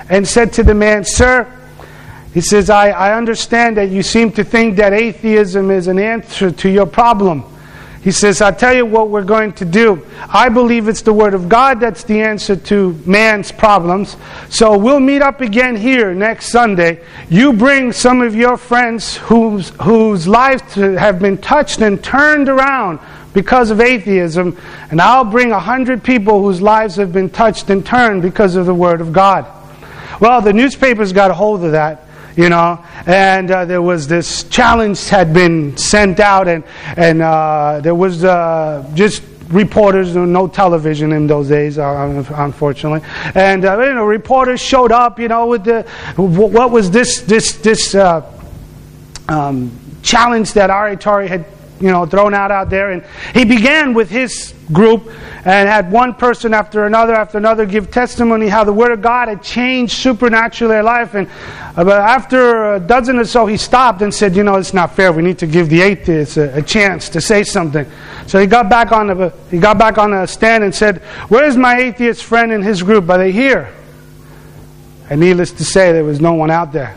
and 0.08 0.26
said 0.26 0.52
to 0.54 0.62
the 0.62 0.74
man, 0.74 1.04
"Sir." 1.04 1.52
He 2.36 2.42
says, 2.42 2.68
I, 2.68 2.90
I 2.90 3.16
understand 3.16 3.78
that 3.78 3.88
you 3.88 4.02
seem 4.02 4.30
to 4.32 4.44
think 4.44 4.76
that 4.76 4.92
atheism 4.92 5.70
is 5.70 5.86
an 5.86 5.98
answer 5.98 6.50
to 6.50 6.68
your 6.68 6.84
problem. 6.84 7.46
He 8.06 8.12
says, 8.12 8.42
I'll 8.42 8.54
tell 8.54 8.72
you 8.76 8.84
what 8.84 9.08
we're 9.08 9.24
going 9.24 9.52
to 9.54 9.64
do. 9.64 10.06
I 10.28 10.50
believe 10.50 10.86
it's 10.86 11.00
the 11.00 11.14
Word 11.14 11.32
of 11.34 11.48
God 11.48 11.80
that's 11.80 12.04
the 12.04 12.20
answer 12.20 12.54
to 12.54 12.92
man's 13.06 13.50
problems. 13.50 14.18
So 14.50 14.76
we'll 14.76 15.00
meet 15.00 15.22
up 15.22 15.40
again 15.40 15.74
here 15.74 16.14
next 16.14 16.52
Sunday. 16.52 17.00
You 17.30 17.52
bring 17.52 17.90
some 17.90 18.20
of 18.20 18.34
your 18.34 18.58
friends 18.58 19.16
whose, 19.16 19.70
whose 19.82 20.28
lives 20.28 20.74
have 20.74 21.18
been 21.18 21.38
touched 21.38 21.80
and 21.80 22.04
turned 22.04 22.50
around 22.50 23.00
because 23.36 23.70
of 23.70 23.82
atheism, 23.82 24.56
and 24.90 24.98
I'll 24.98 25.26
bring 25.26 25.52
a 25.52 25.60
hundred 25.60 26.02
people 26.02 26.42
whose 26.42 26.62
lives 26.62 26.96
have 26.96 27.12
been 27.12 27.28
touched 27.28 27.68
and 27.68 27.84
turned 27.84 28.22
because 28.22 28.56
of 28.56 28.64
the 28.64 28.74
Word 28.74 29.02
of 29.02 29.12
God. 29.12 29.44
Well, 30.20 30.40
the 30.40 30.54
newspapers 30.54 31.12
got 31.12 31.30
a 31.30 31.34
hold 31.34 31.62
of 31.62 31.72
that 31.72 32.02
you 32.34 32.48
know. 32.50 32.82
And 33.06 33.50
uh, 33.50 33.64
there 33.64 33.82
was 33.82 34.06
this 34.06 34.44
challenge 34.44 35.08
had 35.08 35.32
been 35.32 35.76
sent 35.76 36.20
out, 36.20 36.48
and 36.48 36.64
and 36.96 37.22
uh, 37.22 37.80
there 37.82 37.94
was 37.94 38.24
uh, 38.24 38.90
just 38.94 39.22
reporters, 39.48 40.14
no 40.14 40.48
television 40.48 41.12
in 41.12 41.26
those 41.26 41.48
days, 41.48 41.78
uh, 41.78 42.24
unfortunately. 42.36 43.06
And 43.34 43.64
uh, 43.64 43.78
you 43.80 43.94
know, 43.94 44.04
reporters 44.04 44.60
showed 44.60 44.92
up, 44.92 45.18
you 45.18 45.28
know, 45.28 45.46
with 45.46 45.64
the 45.64 45.82
what 46.16 46.70
was 46.70 46.90
this 46.90 47.20
this 47.20 47.52
this 47.54 47.94
uh, 47.94 48.22
um, 49.28 49.78
challenge 50.02 50.52
that. 50.54 51.00
Torrey 51.00 51.28
had 51.28 51.46
you 51.80 51.90
know, 51.90 52.06
thrown 52.06 52.34
out 52.34 52.50
out 52.50 52.70
there. 52.70 52.90
And 52.90 53.04
he 53.34 53.44
began 53.44 53.94
with 53.94 54.10
his 54.10 54.54
group 54.72 55.06
and 55.44 55.68
had 55.68 55.92
one 55.92 56.14
person 56.14 56.54
after 56.54 56.86
another 56.86 57.14
after 57.14 57.38
another 57.38 57.66
give 57.66 57.90
testimony 57.90 58.48
how 58.48 58.64
the 58.64 58.72
Word 58.72 58.92
of 58.92 59.02
God 59.02 59.28
had 59.28 59.42
changed 59.42 59.94
supernaturally 59.94 60.74
their 60.74 60.82
life. 60.82 61.14
And 61.14 61.28
uh, 61.76 61.90
after 61.92 62.74
a 62.74 62.80
dozen 62.80 63.18
or 63.18 63.24
so, 63.24 63.46
he 63.46 63.56
stopped 63.56 64.02
and 64.02 64.12
said, 64.12 64.34
you 64.34 64.42
know, 64.42 64.56
it's 64.56 64.74
not 64.74 64.96
fair. 64.96 65.12
We 65.12 65.22
need 65.22 65.38
to 65.38 65.46
give 65.46 65.68
the 65.68 65.82
atheists 65.82 66.36
a, 66.36 66.58
a 66.58 66.62
chance 66.62 67.08
to 67.10 67.20
say 67.20 67.44
something. 67.44 67.86
So 68.26 68.40
he 68.40 68.46
got 68.46 68.68
back 68.68 68.92
on 68.92 69.06
the 69.06 69.32
he 69.50 69.58
got 69.58 69.78
back 69.78 69.98
on 69.98 70.10
the 70.10 70.26
stand 70.26 70.64
and 70.64 70.74
said, 70.74 70.98
"Where's 71.28 71.56
my 71.56 71.78
atheist 71.78 72.24
friend 72.24 72.50
and 72.52 72.64
his 72.64 72.82
group? 72.82 73.08
Are 73.08 73.18
they 73.18 73.32
here?" 73.32 73.72
And 75.08 75.20
needless 75.20 75.52
to 75.52 75.64
say, 75.64 75.92
there 75.92 76.04
was 76.04 76.20
no 76.20 76.34
one 76.34 76.50
out 76.50 76.72
there 76.72 76.96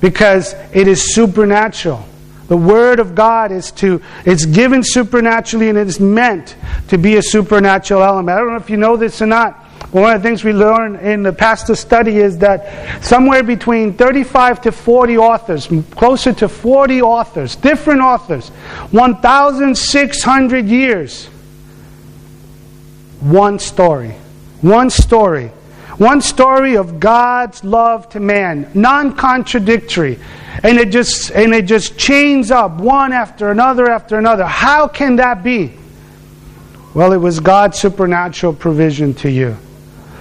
because 0.00 0.54
it 0.72 0.88
is 0.88 1.14
supernatural. 1.14 2.07
The 2.48 2.56
Word 2.56 2.98
of 2.98 3.14
God 3.14 3.52
is 3.52 3.70
to, 3.72 4.02
it's 4.24 4.46
given 4.46 4.82
supernaturally 4.82 5.68
and 5.68 5.76
it 5.76 5.86
is 5.86 6.00
meant 6.00 6.56
to 6.88 6.96
be 6.96 7.16
a 7.16 7.22
supernatural 7.22 8.02
element. 8.02 8.36
I 8.36 8.40
don't 8.40 8.50
know 8.50 8.56
if 8.56 8.70
you 8.70 8.78
know 8.78 8.96
this 8.96 9.20
or 9.20 9.26
not, 9.26 9.66
but 9.80 9.92
one 9.92 10.14
of 10.14 10.22
the 10.22 10.28
things 10.28 10.44
we 10.44 10.54
learn 10.54 10.96
in 10.96 11.22
the 11.22 11.32
pastor 11.32 11.74
study 11.74 12.16
is 12.18 12.38
that 12.38 13.04
somewhere 13.04 13.42
between 13.42 13.92
35 13.92 14.62
to 14.62 14.72
40 14.72 15.18
authors, 15.18 15.68
closer 15.90 16.32
to 16.32 16.48
40 16.48 17.02
authors, 17.02 17.54
different 17.54 18.00
authors, 18.00 18.48
1,600 18.92 20.66
years, 20.66 21.26
one 23.20 23.58
story. 23.58 24.14
One 24.62 24.88
story. 24.88 25.48
One 25.98 26.22
story 26.22 26.76
of 26.76 27.00
God's 27.00 27.62
love 27.64 28.08
to 28.10 28.20
man, 28.20 28.70
non 28.72 29.16
contradictory 29.16 30.18
and 30.62 30.78
it 30.78 30.90
just 30.90 31.30
and 31.30 31.54
it 31.54 31.66
just 31.66 31.98
chains 31.98 32.50
up 32.50 32.72
one 32.78 33.12
after 33.12 33.50
another 33.50 33.88
after 33.88 34.18
another. 34.18 34.44
How 34.44 34.88
can 34.88 35.16
that 35.16 35.42
be? 35.42 35.72
Well, 36.94 37.12
it 37.12 37.18
was 37.18 37.38
God's 37.40 37.78
supernatural 37.78 38.54
provision 38.54 39.14
to 39.14 39.30
you. 39.30 39.56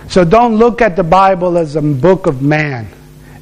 So 0.10 0.23
don't 0.23 0.58
look 0.58 0.82
at 0.82 0.95
the 0.95 1.04
Bible 1.04 1.58
as 1.58 1.76
a 1.76 1.82
book 1.82 2.28
of 2.28 2.41
man. 2.41 2.88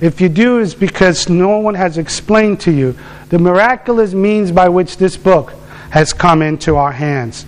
If 0.01 0.21
you 0.21 0.29
do, 0.29 0.59
it's 0.59 0.73
because 0.73 1.29
no 1.29 1.59
one 1.59 1.75
has 1.75 1.97
explained 1.97 2.59
to 2.61 2.71
you 2.71 2.97
the 3.29 3.39
miraculous 3.39 4.13
means 4.13 4.51
by 4.51 4.69
which 4.69 4.97
this 4.97 5.17
book 5.17 5.53
has 5.89 6.13
come 6.13 6.41
into 6.41 6.75
our 6.75 6.91
hands. 6.91 7.45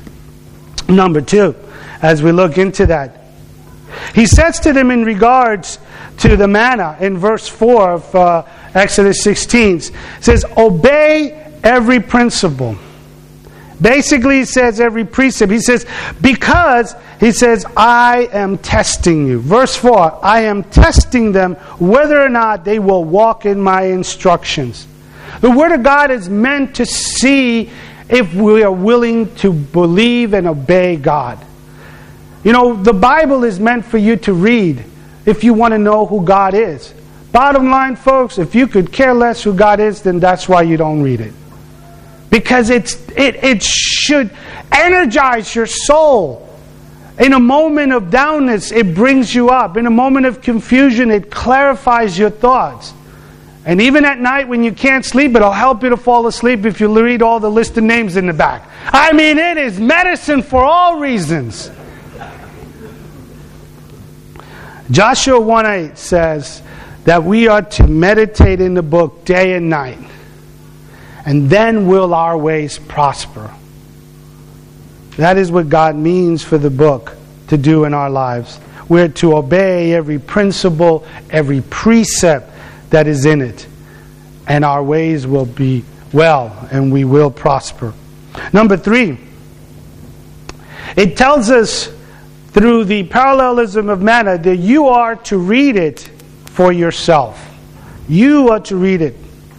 Number 0.88 1.22
two, 1.22 1.56
as 2.02 2.24
we 2.24 2.32
look 2.32 2.58
into 2.58 2.86
that, 2.88 3.24
he 4.14 4.26
says 4.26 4.60
to 4.62 4.74
them 4.74 4.92
in 4.92 5.04
regards 5.04 5.80
to 6.18 6.36
the 6.36 6.48
manna 6.48 6.98
in 7.00 7.18
verse 7.18 7.48
4 7.48 7.92
of 7.92 8.16
uh, 8.16 8.44
Exodus 8.74 9.24
16. 9.24 9.78
It 9.78 9.94
says, 10.22 10.46
Obey 10.58 11.32
every 11.64 12.00
principle. 12.00 12.78
Basically, 13.80 14.40
he 14.40 14.46
says 14.46 14.80
every 14.80 15.06
precept. 15.06 15.52
He 15.52 15.60
says, 15.60 15.86
Because, 16.20 16.96
he 17.20 17.32
says, 17.32 17.66
I 17.76 18.28
am 18.32 18.58
testing 18.58 19.28
you. 19.28 19.40
Verse 19.40 19.76
4 19.76 20.20
I 20.24 20.42
am 20.42 20.64
testing 20.64 21.32
them 21.32 21.56
whether 21.80 22.22
or 22.22 22.30
not 22.30 22.66
they 22.66 22.80
will 22.80 23.04
walk 23.04 23.46
in 23.46 23.62
my 23.62 23.84
instructions. 23.84 24.88
The 25.42 25.52
Word 25.52 25.72
of 25.72 25.84
God 25.84 26.10
is 26.10 26.30
meant 26.30 26.76
to 26.78 26.86
see 26.86 27.70
if 28.10 28.34
we 28.34 28.64
are 28.64 28.72
willing 28.72 29.36
to 29.36 29.52
believe 29.52 30.34
and 30.34 30.48
obey 30.48 30.96
God. 30.96 31.38
You 32.44 32.54
know, 32.54 32.82
the 32.82 32.94
Bible 32.94 33.44
is 33.44 33.60
meant 33.60 33.86
for 33.86 33.98
you 33.98 34.16
to 34.18 34.34
read 34.34 34.84
if 35.28 35.44
you 35.44 35.54
want 35.54 35.74
to 35.74 35.78
know 35.78 36.08
who 36.08 36.26
God 36.26 36.56
is. 36.56 36.94
Bottom 37.32 37.70
line, 37.70 37.96
folks, 37.96 38.40
if 38.40 38.56
you 38.56 38.66
could 38.66 38.92
care 38.92 39.14
less 39.14 39.44
who 39.44 39.54
God 39.54 39.80
is, 39.80 40.02
then 40.02 40.20
that's 40.20 40.50
why 40.50 40.64
you 40.64 40.78
don't 40.78 41.04
read 41.04 41.22
it. 41.22 41.34
because 42.30 42.70
it's, 42.70 42.96
it, 43.12 43.36
it 43.44 43.62
should 43.64 44.32
energize 44.72 45.54
your 45.54 45.66
soul. 45.66 46.44
In 47.20 47.34
a 47.34 47.40
moment 47.40 47.94
of 47.94 48.04
downness, 48.06 48.72
it 48.72 48.94
brings 48.94 49.34
you 49.34 49.50
up. 49.50 49.76
In 49.76 49.86
a 49.86 49.92
moment 49.92 50.26
of 50.26 50.42
confusion, 50.42 51.10
it 51.10 51.32
clarifies 51.32 52.18
your 52.18 52.30
thoughts. 52.30 52.94
And 53.66 53.82
even 53.82 54.06
at 54.06 54.20
night 54.20 54.48
when 54.48 54.64
you 54.64 54.72
can't 54.72 55.04
sleep, 55.04 55.36
it'll 55.36 55.52
help 55.52 55.84
you 55.84 55.90
to 55.90 55.98
fall 55.98 56.28
asleep 56.28 56.66
if 56.66 56.80
you 56.80 56.88
read 57.04 57.22
all 57.22 57.40
the 57.40 57.52
list 57.52 57.78
of 57.78 57.84
names 57.84 58.16
in 58.16 58.28
the 58.28 58.34
back. 58.34 58.70
I 58.86 59.12
mean, 59.14 59.38
it 59.38 59.58
is 59.58 59.80
medicine 59.80 60.42
for 60.42 60.64
all 60.64 61.00
reasons. 61.00 61.70
Joshua 64.92 65.40
1 65.40 65.66
8 65.66 65.98
says 65.98 66.62
that 67.04 67.24
we 67.24 67.48
are 67.48 67.62
to 67.62 67.88
meditate 67.88 68.62
in 68.62 68.74
the 68.74 68.84
book 68.84 69.26
day 69.26 69.54
and 69.54 69.70
night, 69.70 70.00
and 71.26 71.50
then 71.50 71.88
will 71.88 72.14
our 72.14 72.38
ways 72.38 72.80
prosper. 72.80 73.54
That 75.18 75.38
is 75.38 75.52
what 75.52 75.70
God 75.70 75.96
means 75.96 76.44
for 76.44 76.58
the 76.58 76.70
book 76.70 77.16
to 77.48 77.58
do 77.58 77.86
in 77.86 77.94
our 77.94 78.10
lives. 78.10 78.60
We're 78.88 79.10
to 79.10 79.36
obey 79.36 79.94
every 79.94 80.20
principle, 80.20 81.06
every 81.30 81.62
precept 81.62 82.52
that 82.92 83.08
is 83.08 83.26
in 83.26 83.42
it, 83.42 83.68
and 84.48 84.64
our 84.64 84.84
ways 84.84 85.28
will 85.28 85.46
be 85.46 85.84
well 86.14 86.68
and 86.72 86.92
we 86.92 87.04
will 87.04 87.32
prosper. 87.32 87.94
Number 88.54 88.78
three, 88.78 89.18
it 90.96 91.18
tells 91.18 91.50
us 91.50 91.90
through 92.58 92.84
the 92.86 93.04
parallelism 93.04 93.88
of 93.88 94.02
manna 94.02 94.36
that 94.36 94.56
you 94.56 94.88
are 94.88 95.16
to 95.16 95.38
read 95.38 95.76
it 95.76 96.00
for 96.46 96.72
yourself. 96.72 97.40
You 98.10 98.50
are 98.50 98.60
to 98.62 98.76
read 98.76 99.04
it 99.04 99.16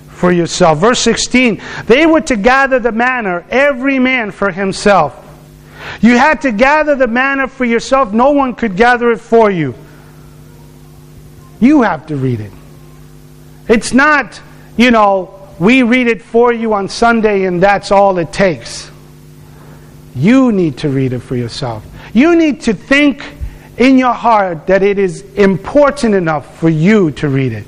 for 0.09 0.33
yourself. 0.33 0.79
Verse 0.79 0.99
16 0.99 1.63
they 1.87 2.07
were 2.07 2.23
to 2.23 2.37
gather 2.37 2.81
the 2.81 2.91
manna, 2.91 3.45
every 3.51 4.01
man 4.01 4.33
for 4.33 4.51
himself. 4.51 5.15
You 6.01 6.19
had 6.19 6.41
to 6.41 6.51
gather 6.51 6.97
the 6.97 7.07
manna 7.07 7.47
for 7.47 7.65
yourself. 7.65 8.13
No 8.13 8.33
one 8.33 8.57
could 8.57 8.77
gather 8.77 9.13
it 9.13 9.21
for 9.21 9.49
you. 9.49 9.77
You 11.61 11.83
have 11.83 12.05
to 12.09 12.17
read 12.17 12.41
it. 12.41 12.51
It's 13.69 13.93
not, 13.93 14.43
you 14.77 14.91
know, 14.91 15.49
we 15.61 15.85
read 15.85 16.09
it 16.09 16.21
for 16.21 16.53
you 16.53 16.75
on 16.75 16.89
Sunday 16.89 17.45
and 17.45 17.63
that's 17.63 17.93
all 17.93 18.19
it 18.19 18.33
takes. 18.33 18.91
You 20.17 20.51
need 20.51 20.79
to 20.79 20.89
read 20.89 21.13
it 21.13 21.21
for 21.21 21.37
yourself. 21.37 21.85
You 22.12 22.37
need 22.37 22.62
to 22.62 22.75
think 22.75 23.25
in 23.77 23.99
your 23.99 24.12
heart 24.12 24.66
that 24.66 24.83
it 24.83 24.99
is 24.99 25.23
important 25.35 26.14
enough 26.14 26.59
for 26.59 26.68
you 26.68 27.11
to 27.12 27.29
read 27.29 27.53
it. 27.53 27.64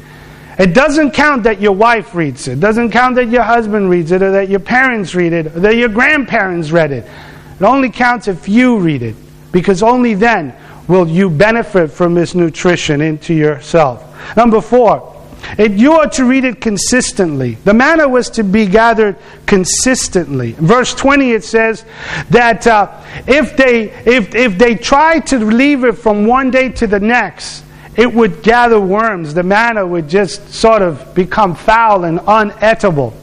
It 0.59 0.75
doesn't 0.75 1.13
count 1.13 1.45
that 1.45 1.61
your 1.61 1.73
wife 1.73 2.15
reads 2.15 2.49
it. 2.49 2.55
It 2.55 2.61
doesn't 2.61 2.91
count 2.91 3.15
that 3.15 3.29
your 3.31 3.43
husband 3.43 3.89
reads 3.89 4.13
it 4.13 4.23
or 4.23 4.33
that 4.33 4.49
your 4.49 4.61
parents 4.61 5.15
read 5.15 5.33
it 5.33 5.47
or 5.47 5.61
that 5.61 5.77
your 5.77 5.89
grandparents 5.89 6.71
read 6.71 6.93
it. 6.93 7.05
It 7.05 7.63
only 7.63 7.91
counts 7.91 8.29
if 8.29 8.49
you 8.49 8.79
read 8.79 9.03
it, 9.03 9.15
because 9.53 9.83
only 9.83 10.15
then 10.15 10.55
will 10.89 11.09
you 11.09 11.31
benefit 11.31 11.91
from 11.91 12.15
this 12.15 12.35
nutrition 12.35 13.01
into 13.01 13.33
yourself. 13.33 14.37
Number 14.37 14.61
four, 14.61 15.20
it, 15.59 15.73
you 15.73 15.93
are 15.93 16.09
to 16.11 16.25
read 16.25 16.45
it 16.45 16.61
consistently. 16.61 17.55
The 17.65 17.75
manna 17.75 18.09
was 18.09 18.31
to 18.31 18.45
be 18.45 18.67
gathered 18.67 19.17
consistently. 19.47 20.53
verse 20.53 20.95
20 20.95 21.33
it 21.33 21.45
says 21.45 21.85
that 22.31 22.67
uh, 22.67 23.03
if, 23.27 23.57
they, 23.57 23.91
if, 23.91 24.35
if 24.35 24.59
they 24.59 24.75
tried 24.75 25.27
to 25.29 25.39
leave 25.39 25.85
it 25.85 25.93
from 25.93 26.27
one 26.27 26.51
day 26.51 26.69
to 26.71 26.87
the 26.87 27.01
next, 27.01 27.65
it 27.97 28.13
would 28.13 28.43
gather 28.43 28.81
worms. 28.81 29.35
The 29.35 29.43
manna 29.43 29.87
would 29.87 30.09
just 30.09 30.55
sort 30.55 30.83
of 30.83 31.15
become 31.15 31.55
foul 31.55 32.05
and 32.05 32.19
uneatable. 32.21 33.15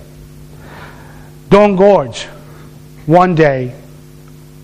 Don't 1.50 1.76
gorge 1.76 2.26
one 3.06 3.36
day 3.36 3.74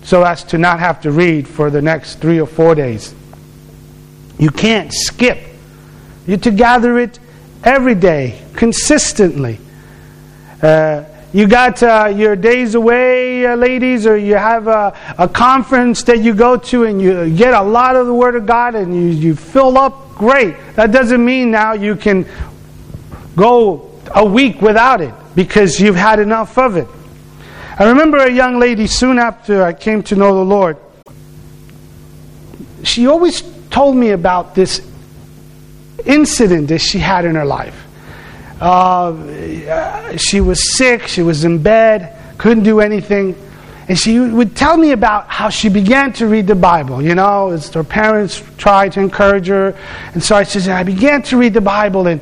so 0.02 0.22
as 0.22 0.44
to 0.44 0.58
not 0.58 0.80
have 0.80 1.00
to 1.00 1.10
read 1.10 1.48
for 1.48 1.70
the 1.70 1.80
next 1.80 2.16
three 2.16 2.38
or 2.38 2.46
four 2.46 2.74
days. 2.74 3.14
You 4.38 4.50
can't 4.50 4.92
skip. 4.92 5.38
You're 6.26 6.38
to 6.38 6.50
gather 6.50 6.98
it 6.98 7.18
every 7.64 7.94
day, 7.94 8.40
consistently. 8.54 9.58
Uh, 10.62 11.04
you 11.32 11.48
got 11.48 11.82
uh, 11.82 12.12
your 12.14 12.36
days 12.36 12.76
away, 12.76 13.44
uh, 13.44 13.56
ladies, 13.56 14.06
or 14.06 14.16
you 14.16 14.36
have 14.36 14.68
a, 14.68 14.96
a, 15.18 15.28
conference 15.28 16.04
that 16.04 16.20
you 16.20 16.32
go 16.32 16.56
to 16.56 16.84
and 16.84 17.02
you 17.02 17.34
get 17.34 17.54
a 17.54 17.62
lot 17.62 17.96
of 17.96 18.06
the 18.06 18.14
Word 18.14 18.36
of 18.36 18.46
God 18.46 18.76
and 18.76 18.94
you, 18.94 19.08
you 19.08 19.34
fill 19.34 19.76
up, 19.76 20.14
great. 20.14 20.54
That 20.76 20.92
doesn't 20.92 21.24
mean 21.24 21.50
now 21.50 21.72
you 21.72 21.96
can 21.96 22.24
go 23.34 24.00
a 24.14 24.24
week 24.24 24.62
without 24.62 25.00
it 25.00 25.12
because 25.34 25.80
you've 25.80 25.96
had 25.96 26.20
enough 26.20 26.56
of 26.56 26.76
it. 26.76 26.86
I 27.76 27.88
remember 27.88 28.18
a 28.18 28.30
young 28.30 28.60
lady 28.60 28.86
soon 28.86 29.18
after 29.18 29.64
I 29.64 29.72
came 29.72 30.04
to 30.04 30.14
know 30.14 30.36
the 30.36 30.44
Lord. 30.44 30.76
She 32.84 33.08
always 33.08 33.42
told 33.70 33.96
me 33.96 34.10
about 34.10 34.54
this 34.54 34.88
incident 36.06 36.68
that 36.68 36.78
she 36.78 36.98
had 36.98 37.24
in 37.24 37.34
her 37.34 37.44
life. 37.44 37.80
Uh, 38.60 40.16
she 40.16 40.40
was 40.40 40.76
sick, 40.76 41.06
she 41.06 41.22
was 41.22 41.44
in 41.44 41.62
bed, 41.62 42.16
couldn't 42.38 42.64
do 42.64 42.80
anything. 42.80 43.36
And 43.86 43.98
she 43.98 44.18
would 44.18 44.56
tell 44.56 44.78
me 44.78 44.92
about 44.92 45.28
how 45.28 45.50
she 45.50 45.68
began 45.68 46.12
to 46.14 46.26
read 46.26 46.46
the 46.46 46.54
Bible. 46.54 47.02
You 47.02 47.14
know, 47.14 47.50
as 47.50 47.68
her 47.74 47.84
parents 47.84 48.42
tried 48.56 48.92
to 48.92 49.00
encourage 49.00 49.48
her. 49.48 49.76
And 50.14 50.22
so 50.22 50.36
I 50.36 50.44
said, 50.44 50.68
I 50.68 50.84
began 50.84 51.22
to 51.24 51.36
read 51.36 51.52
the 51.52 51.60
Bible 51.60 52.06
and 52.06 52.20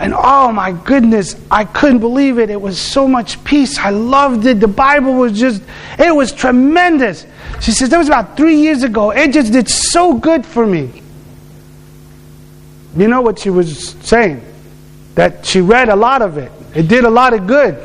and 0.00 0.14
oh 0.16 0.50
my 0.50 0.72
goodness, 0.72 1.36
I 1.50 1.64
couldn't 1.64 1.98
believe 1.98 2.38
it. 2.38 2.48
It 2.48 2.60
was 2.60 2.80
so 2.80 3.06
much 3.06 3.42
peace. 3.44 3.78
I 3.78 3.90
loved 3.90 4.46
it. 4.46 4.58
The 4.58 4.66
Bible 4.66 5.12
was 5.12 5.38
just, 5.38 5.62
it 5.98 6.14
was 6.14 6.32
tremendous. 6.32 7.26
She 7.60 7.72
says, 7.72 7.90
that 7.90 7.98
was 7.98 8.08
about 8.08 8.34
three 8.34 8.56
years 8.56 8.82
ago. 8.82 9.10
It 9.10 9.30
just 9.32 9.52
did 9.52 9.68
so 9.68 10.14
good 10.14 10.46
for 10.46 10.66
me. 10.66 11.02
You 12.96 13.08
know 13.08 13.20
what 13.20 13.38
she 13.38 13.50
was 13.50 13.90
saying? 14.02 14.44
That 15.14 15.46
she 15.46 15.60
read 15.60 15.88
a 15.88 15.96
lot 15.96 16.22
of 16.22 16.38
it. 16.38 16.50
It 16.74 16.88
did 16.88 17.04
a 17.04 17.10
lot 17.10 17.32
of 17.32 17.46
good. 17.46 17.78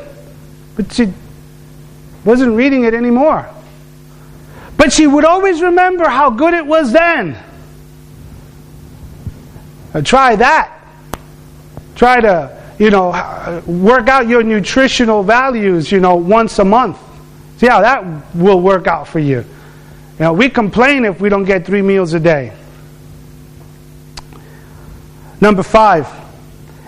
But 0.76 0.92
she 0.92 1.12
wasn't 2.24 2.56
reading 2.56 2.84
it 2.84 2.94
anymore. 2.94 3.48
But 4.76 4.92
she 4.92 5.06
would 5.06 5.24
always 5.24 5.62
remember 5.62 6.08
how 6.08 6.30
good 6.30 6.54
it 6.54 6.66
was 6.66 6.92
then. 6.92 7.38
Now 9.94 10.00
try 10.02 10.36
that. 10.36 10.72
Try 11.94 12.20
to, 12.20 12.62
you 12.78 12.90
know, 12.90 13.62
work 13.66 14.08
out 14.08 14.28
your 14.28 14.42
nutritional 14.42 15.22
values, 15.22 15.90
you 15.90 15.98
know, 16.00 16.16
once 16.16 16.58
a 16.58 16.64
month. 16.64 16.98
See 17.56 17.66
how 17.66 17.80
that 17.80 18.04
will 18.34 18.60
work 18.60 18.86
out 18.86 19.08
for 19.08 19.18
you. 19.18 19.38
You 19.38 19.44
know, 20.20 20.32
we 20.34 20.50
complain 20.50 21.04
if 21.04 21.20
we 21.20 21.28
don't 21.28 21.44
get 21.44 21.64
three 21.64 21.80
meals 21.82 22.12
a 22.12 22.20
day. 22.20 22.52
Number 25.40 25.62
five, 25.62 26.08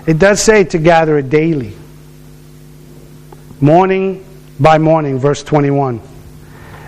it 0.07 0.19
does 0.19 0.41
say 0.41 0.65
to 0.65 0.79
gather 0.79 1.19
it 1.19 1.29
daily. 1.29 1.75
Morning 3.61 4.25
by 4.59 4.79
morning, 4.79 5.19
verse 5.19 5.43
21. 5.43 6.01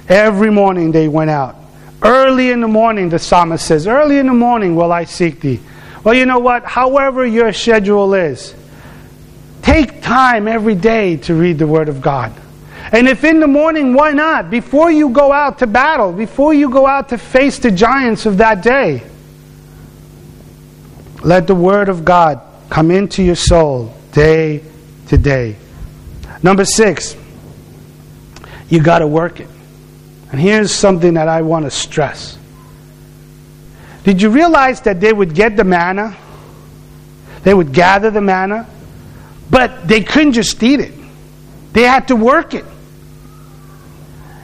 Every 0.09 0.51
morning 0.51 0.93
they 0.93 1.09
went 1.09 1.31
out. 1.31 1.57
Early 2.03 2.51
in 2.51 2.61
the 2.61 2.69
morning, 2.69 3.11
the 3.11 3.19
psalmist 3.19 3.67
says, 3.67 3.87
Early 3.87 4.19
in 4.19 4.27
the 4.27 4.33
morning 4.33 4.75
will 4.75 4.91
I 4.91 5.05
seek 5.05 5.41
thee. 5.41 5.61
Well, 6.03 6.15
you 6.15 6.25
know 6.25 6.39
what? 6.39 6.65
However, 6.65 7.27
your 7.27 7.53
schedule 7.53 8.15
is, 8.15 8.55
take 9.61 10.01
time 10.01 10.49
every 10.49 10.75
day 10.75 11.19
to 11.19 11.35
read 11.35 11.59
the 11.59 11.67
Word 11.67 11.91
of 11.91 12.01
God. 12.01 12.33
And 12.93 13.07
if 13.07 13.23
in 13.23 13.39
the 13.39 13.47
morning, 13.47 13.93
why 13.93 14.13
not? 14.13 14.51
Before 14.51 14.91
you 14.91 15.11
go 15.11 15.31
out 15.31 15.59
to 15.59 15.67
battle, 15.67 16.13
before 16.13 16.55
you 16.55 16.71
go 16.71 16.87
out 16.87 17.11
to 17.11 17.19
face 17.19 17.59
the 17.59 17.71
giants 17.71 18.25
of 18.25 18.39
that 18.39 18.63
day, 18.63 19.03
let 21.23 21.47
the 21.47 21.55
Word 21.55 21.89
of 21.89 22.05
God 22.05 22.41
come 22.69 22.91
into 22.91 23.23
your 23.23 23.37
soul 23.37 23.95
day 24.13 24.63
to 25.09 25.19
day. 25.19 25.57
Number 26.43 26.65
six, 26.65 27.17
you 28.69 28.83
got 28.83 29.01
to 29.01 29.07
work 29.07 29.41
it. 29.41 29.49
And 30.31 30.41
here's 30.41 30.73
something 30.73 31.15
that 31.15 31.29
I 31.29 31.43
want 31.43 31.65
to 31.65 31.71
stress 31.71 32.39
did 34.05 34.23
you 34.23 34.31
realize 34.31 34.81
that 34.83 35.01
they 35.01 35.13
would 35.13 35.35
get 35.35 35.57
the 35.57 35.65
manna? 35.65 36.17
They 37.43 37.55
would 37.55 37.73
gather 37.73 38.11
the 38.11 38.21
manna, 38.21 38.67
but 39.51 39.87
they 39.87 40.03
couldn't 40.03 40.33
just 40.33 40.63
eat 40.63 40.81
it. 40.81 40.95
They 41.73 41.83
had 41.83 42.09
to 42.09 42.17
work 42.17 42.55
it. 42.55 42.65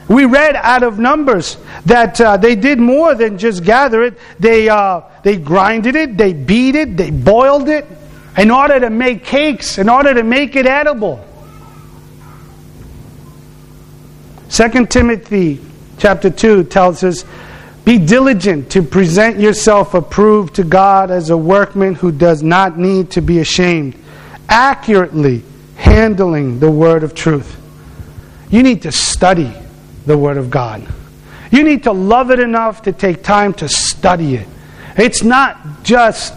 We 0.07 0.25
read 0.25 0.55
out 0.55 0.83
of 0.83 0.99
Numbers 0.99 1.57
that 1.85 2.19
uh, 2.21 2.37
they 2.37 2.55
did 2.55 2.79
more 2.79 3.13
than 3.13 3.37
just 3.37 3.63
gather 3.63 4.03
it. 4.03 4.17
They, 4.39 4.69
uh, 4.69 5.01
they 5.23 5.37
grinded 5.37 5.95
it, 5.95 6.17
they 6.17 6.31
beat 6.31 6.75
it, 6.75 6.95
they 6.95 7.11
boiled 7.11 7.67
it 7.67 7.85
in 8.37 8.51
order 8.51 8.79
to 8.79 8.89
make 8.89 9.25
cakes, 9.25 9.77
in 9.77 9.89
order 9.89 10.13
to 10.13 10.23
make 10.23 10.55
it 10.55 10.65
edible. 10.65 11.23
2 14.49 14.85
Timothy 14.85 15.59
chapter 15.97 16.29
2 16.29 16.63
tells 16.65 17.03
us 17.03 17.25
be 17.83 17.97
diligent 17.97 18.71
to 18.71 18.83
present 18.83 19.39
yourself 19.39 19.93
approved 19.93 20.55
to 20.55 20.63
God 20.63 21.11
as 21.11 21.29
a 21.29 21.37
workman 21.37 21.95
who 21.95 22.11
does 22.11 22.43
not 22.43 22.77
need 22.77 23.11
to 23.11 23.21
be 23.21 23.39
ashamed, 23.39 23.95
accurately 24.47 25.43
handling 25.75 26.59
the 26.59 26.71
word 26.71 27.03
of 27.03 27.13
truth. 27.13 27.57
you 28.49 28.63
need 28.63 28.81
to 28.83 28.91
study 28.91 29.53
the 30.07 30.17
Word 30.17 30.37
of 30.37 30.49
God. 30.49 30.87
You 31.51 31.63
need 31.63 31.83
to 31.83 31.91
love 31.91 32.31
it 32.31 32.39
enough 32.39 32.81
to 32.83 32.91
take 32.91 33.23
time 33.23 33.53
to 33.55 33.69
study 33.69 34.35
it. 34.35 34.47
It's 34.97 35.21
not 35.21 35.83
just, 35.83 36.33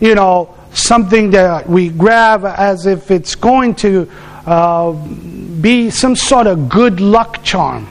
you 0.00 0.14
know, 0.14 0.54
something 0.72 1.30
that 1.32 1.68
we 1.68 1.90
grab 1.90 2.44
as 2.44 2.86
if 2.86 3.10
it's 3.10 3.34
going 3.34 3.74
to 3.76 4.10
uh, 4.46 4.92
be 4.92 5.90
some 5.90 6.16
sort 6.16 6.46
of 6.46 6.68
good 6.68 7.00
luck 7.00 7.42
charm. 7.42 7.86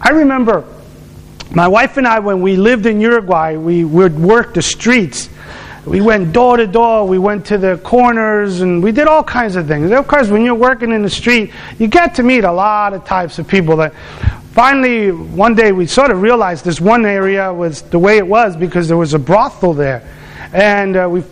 I 0.00 0.10
remember 0.10 0.64
my 1.50 1.68
wife 1.68 1.96
and 1.96 2.06
I, 2.06 2.18
when 2.18 2.42
we 2.42 2.56
lived 2.56 2.86
in 2.86 3.00
Uruguay, 3.00 3.56
we 3.56 3.84
would 3.84 4.18
work 4.18 4.54
the 4.54 4.62
streets. 4.62 5.30
We 5.86 6.00
went 6.00 6.32
door 6.32 6.56
to 6.56 6.66
door, 6.66 7.06
we 7.06 7.18
went 7.18 7.44
to 7.46 7.58
the 7.58 7.76
corners, 7.84 8.62
and 8.62 8.82
we 8.82 8.90
did 8.90 9.06
all 9.06 9.22
kinds 9.22 9.54
of 9.56 9.66
things. 9.66 9.90
Of 9.90 10.08
course, 10.08 10.28
when 10.28 10.42
you're 10.42 10.54
working 10.54 10.92
in 10.92 11.02
the 11.02 11.10
street, 11.10 11.52
you 11.78 11.88
get 11.88 12.14
to 12.14 12.22
meet 12.22 12.44
a 12.44 12.52
lot 12.52 12.94
of 12.94 13.04
types 13.04 13.38
of 13.38 13.46
people 13.46 13.76
that 13.76 13.92
finally, 14.52 15.12
one 15.12 15.54
day 15.54 15.72
we 15.72 15.86
sort 15.86 16.10
of 16.10 16.22
realized 16.22 16.64
this 16.64 16.80
one 16.80 17.04
area 17.04 17.52
was 17.52 17.82
the 17.82 17.98
way 17.98 18.16
it 18.16 18.26
was 18.26 18.56
because 18.56 18.88
there 18.88 18.96
was 18.96 19.12
a 19.12 19.18
brothel 19.18 19.74
there. 19.74 20.08
And 20.54 20.96
uh, 20.96 21.08
we 21.10 21.22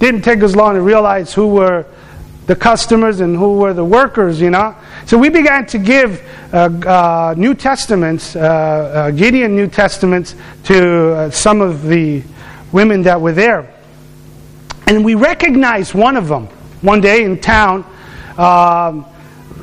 didn't 0.00 0.22
take 0.22 0.42
us 0.42 0.56
long 0.56 0.74
to 0.74 0.80
realize 0.80 1.32
who 1.32 1.46
were 1.48 1.86
the 2.46 2.56
customers 2.56 3.20
and 3.20 3.36
who 3.36 3.58
were 3.58 3.74
the 3.74 3.84
workers, 3.84 4.40
you 4.40 4.50
know. 4.50 4.74
So 5.06 5.18
we 5.18 5.28
began 5.28 5.66
to 5.66 5.78
give 5.78 6.20
uh, 6.52 6.56
uh, 6.56 7.34
New 7.36 7.54
Testaments, 7.54 8.34
uh, 8.34 8.40
uh 8.40 9.10
Gideon 9.12 9.54
New 9.54 9.68
Testaments, 9.68 10.34
to 10.64 11.12
uh, 11.12 11.30
some 11.30 11.60
of 11.60 11.82
the 11.86 12.24
women 12.72 13.02
that 13.02 13.20
were 13.20 13.32
there. 13.32 13.69
And 14.90 15.04
we 15.04 15.14
recognized 15.14 15.94
one 15.94 16.16
of 16.16 16.26
them 16.26 16.48
one 16.82 17.00
day 17.00 17.22
in 17.22 17.40
town. 17.40 17.84
Um, 18.36 19.06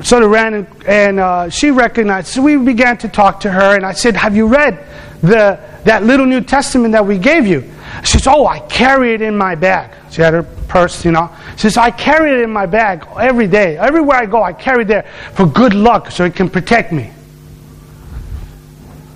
sort 0.02 0.22
of 0.22 0.30
ran 0.30 0.54
and, 0.54 0.66
and 0.86 1.20
uh, 1.20 1.50
she 1.50 1.70
recognized. 1.70 2.28
So 2.28 2.40
we 2.40 2.56
began 2.56 2.96
to 2.98 3.08
talk 3.08 3.40
to 3.40 3.50
her, 3.50 3.76
and 3.76 3.84
I 3.84 3.92
said, 3.92 4.16
"Have 4.16 4.34
you 4.34 4.46
read 4.46 4.82
the 5.20 5.60
that 5.84 6.02
little 6.04 6.24
New 6.24 6.40
Testament 6.40 6.92
that 6.92 7.04
we 7.04 7.18
gave 7.18 7.46
you?" 7.46 7.70
She 8.04 8.12
says, 8.12 8.26
"Oh, 8.26 8.46
I 8.46 8.60
carry 8.60 9.12
it 9.12 9.20
in 9.20 9.36
my 9.36 9.54
bag." 9.54 9.90
She 10.10 10.22
had 10.22 10.32
her 10.32 10.44
purse, 10.44 11.04
you 11.04 11.12
know. 11.12 11.28
She 11.56 11.62
says, 11.62 11.76
"I 11.76 11.90
carry 11.90 12.30
it 12.30 12.40
in 12.42 12.50
my 12.50 12.64
bag 12.64 13.06
every 13.20 13.48
day. 13.48 13.76
Everywhere 13.76 14.16
I 14.16 14.24
go, 14.24 14.42
I 14.42 14.54
carry 14.54 14.84
it 14.84 14.88
there 14.88 15.04
for 15.34 15.44
good 15.44 15.74
luck, 15.74 16.10
so 16.10 16.24
it 16.24 16.36
can 16.36 16.48
protect 16.48 16.90
me." 16.90 17.10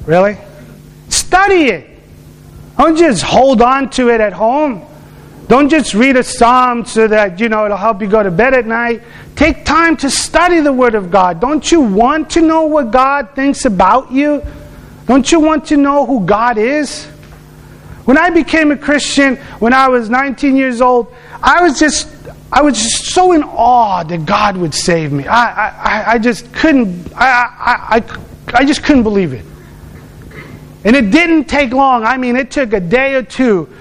Really? 0.05 0.37
Study 1.09 1.69
it. 1.69 1.89
Don't 2.77 2.99
just 2.99 3.23
hold 3.23 3.63
on 3.63 3.89
to 3.91 4.11
it 4.11 4.21
at 4.21 4.35
home. 4.35 4.83
Don't 5.49 5.69
just 5.69 5.95
read 5.95 6.17
a 6.17 6.23
psalm 6.23 6.85
so 6.85 7.09
that, 7.09 7.41
you 7.41 7.49
know, 7.49 7.65
it'll 7.65 7.77
help 7.77 8.01
you 8.01 8.09
go 8.09 8.23
to 8.23 8.31
bed 8.31 8.55
at 8.55 8.67
night. 8.67 9.03
Take 9.35 9.65
time 9.65 9.97
to 9.99 10.11
study 10.11 10.61
the 10.61 10.73
Word 10.73 10.95
of 10.95 11.11
God. 11.11 11.41
Don't 11.41 11.71
you 11.71 11.81
want 11.81 12.31
to 12.31 12.41
know 12.41 12.63
what 12.67 12.91
God 12.91 13.31
thinks 13.35 13.65
about 13.65 14.13
you? 14.13 14.43
Don't 15.07 15.31
you 15.31 15.41
want 15.41 15.67
to 15.67 15.77
know 15.77 16.07
who 16.07 16.25
God 16.25 16.59
is? 16.59 17.07
When 18.05 18.19
I 18.19 18.31
became 18.31 18.71
a 18.71 18.77
Christian 18.77 19.37
when 19.59 19.73
I 19.73 19.89
was 19.89 20.11
19 20.11 20.57
years 20.57 20.81
old, 20.81 21.15
I 21.43 21.63
was 21.63 21.79
just 21.79 22.09
I 22.51 22.63
was 22.63 22.75
just 22.75 23.15
so 23.15 23.33
in 23.33 23.43
awe 23.43 24.03
that 24.05 24.27
God 24.27 24.57
would 24.57 24.75
save 24.75 25.13
me. 25.13 25.27
I, 25.27 25.69
I, 25.69 26.13
I 26.13 26.19
just 26.19 26.53
couldn't 26.53 27.13
I, 27.15 27.27
I, 27.27 27.97
I, 27.97 28.19
I 28.55 28.65
just 28.65 28.83
couldn't 28.83 29.05
believe 29.05 29.33
it. 29.33 29.45
And 30.85 30.97
it 30.97 31.11
didn't 31.11 31.45
take 31.45 31.73
long. 31.73 32.05
I 32.05 32.17
mean, 32.17 32.37
it 32.37 32.51
took 32.51 32.73
a 32.73 32.81
day 32.81 33.15
or 33.15 33.23
two 33.23 33.73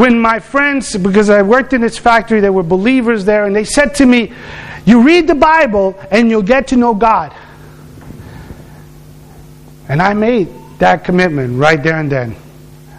when 0.00 0.18
my 0.18 0.38
friends, 0.38 0.96
because 0.96 1.28
I 1.28 1.42
worked 1.42 1.74
in 1.74 1.82
this 1.82 1.98
factory, 1.98 2.40
there 2.40 2.54
were 2.54 2.62
believers 2.62 3.26
there, 3.26 3.44
and 3.44 3.54
they 3.54 3.64
said 3.64 3.94
to 3.96 4.06
me, 4.06 4.32
You 4.86 5.02
read 5.02 5.26
the 5.26 5.34
Bible 5.34 5.94
and 6.10 6.30
you'll 6.30 6.40
get 6.40 6.68
to 6.68 6.76
know 6.76 6.94
God. 6.94 7.34
And 9.90 10.00
I 10.00 10.14
made 10.14 10.48
that 10.78 11.04
commitment 11.04 11.58
right 11.58 11.82
there 11.82 11.98
and 12.00 12.10
then. 12.10 12.34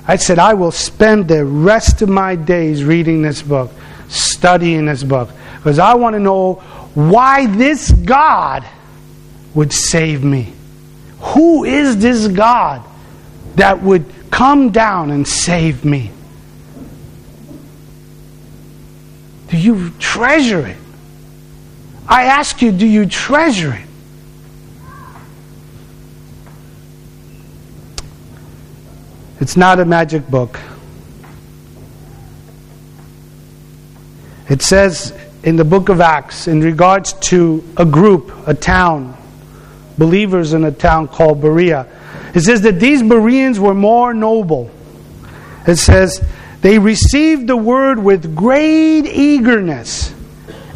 I 0.08 0.18
said, 0.18 0.38
I 0.38 0.54
will 0.54 0.72
spend 0.72 1.28
the 1.28 1.44
rest 1.44 2.04
of 2.04 2.10
my 2.10 2.36
days 2.36 2.84
reading 2.84 3.24
this 3.24 3.42
book, 3.42 3.72
studying 4.08 4.86
this 4.86 5.02
book, 5.02 5.32
because 5.56 5.80
I 5.80 5.96
want 5.96 6.14
to 6.14 6.20
know 6.20 6.54
why 6.94 7.48
this 7.48 7.92
God 7.92 8.64
would 9.56 9.74
save 9.74 10.24
me. 10.24 10.54
Who 11.20 11.64
is 11.64 11.98
this 11.98 12.28
God 12.28 12.84
that 13.56 13.82
would 13.82 14.06
come 14.30 14.70
down 14.70 15.10
and 15.10 15.28
save 15.28 15.84
me? 15.84 16.12
Do 19.52 19.58
you 19.58 19.90
treasure 20.00 20.66
it? 20.66 20.78
I 22.08 22.24
ask 22.24 22.62
you, 22.62 22.72
do 22.72 22.88
you 22.88 23.06
treasure 23.06 23.74
it? 23.74 23.86
It's 29.42 29.58
not 29.58 29.80
a 29.80 29.86
magic 29.86 30.28
book. 30.30 30.58
It 34.48 34.62
says 34.62 35.14
in 35.44 35.58
the 35.58 35.66
book 35.66 35.90
of 35.90 36.00
Acts, 36.00 36.48
in 36.48 36.62
regards 36.62 37.14
to 37.14 37.64
a 37.76 37.86
group, 37.86 38.32
a 38.48 38.54
town, 38.54 39.18
believers 39.98 40.54
in 40.54 40.64
a 40.64 40.72
town 40.72 41.10
called 41.10 41.42
Berea, 41.42 41.88
it 42.34 42.42
says 42.42 42.62
that 42.62 42.80
these 42.80 43.04
Bereans 43.04 43.60
were 43.60 43.74
more 43.74 44.14
noble. 44.14 44.72
It 45.68 45.76
says, 45.76 46.24
they 46.62 46.78
received 46.78 47.48
the 47.48 47.58
word 47.58 47.98
with 47.98 48.36
great 48.36 49.08
eagerness, 49.08 50.14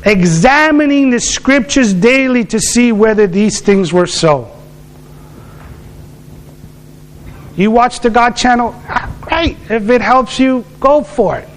examining 0.03 1.11
the 1.11 1.19
scriptures 1.19 1.93
daily 1.93 2.43
to 2.45 2.59
see 2.59 2.91
whether 2.91 3.27
these 3.27 3.61
things 3.61 3.93
were 3.93 4.07
so. 4.07 4.51
You 7.55 7.71
watch 7.71 8.01
the 8.01 8.09
God 8.09 8.35
channel? 8.35 8.75
Ah, 8.89 9.15
great. 9.21 9.57
If 9.69 9.89
it 9.89 10.01
helps 10.01 10.39
you, 10.39 10.65
go 10.79 11.03
for 11.03 11.37
it. 11.37 11.47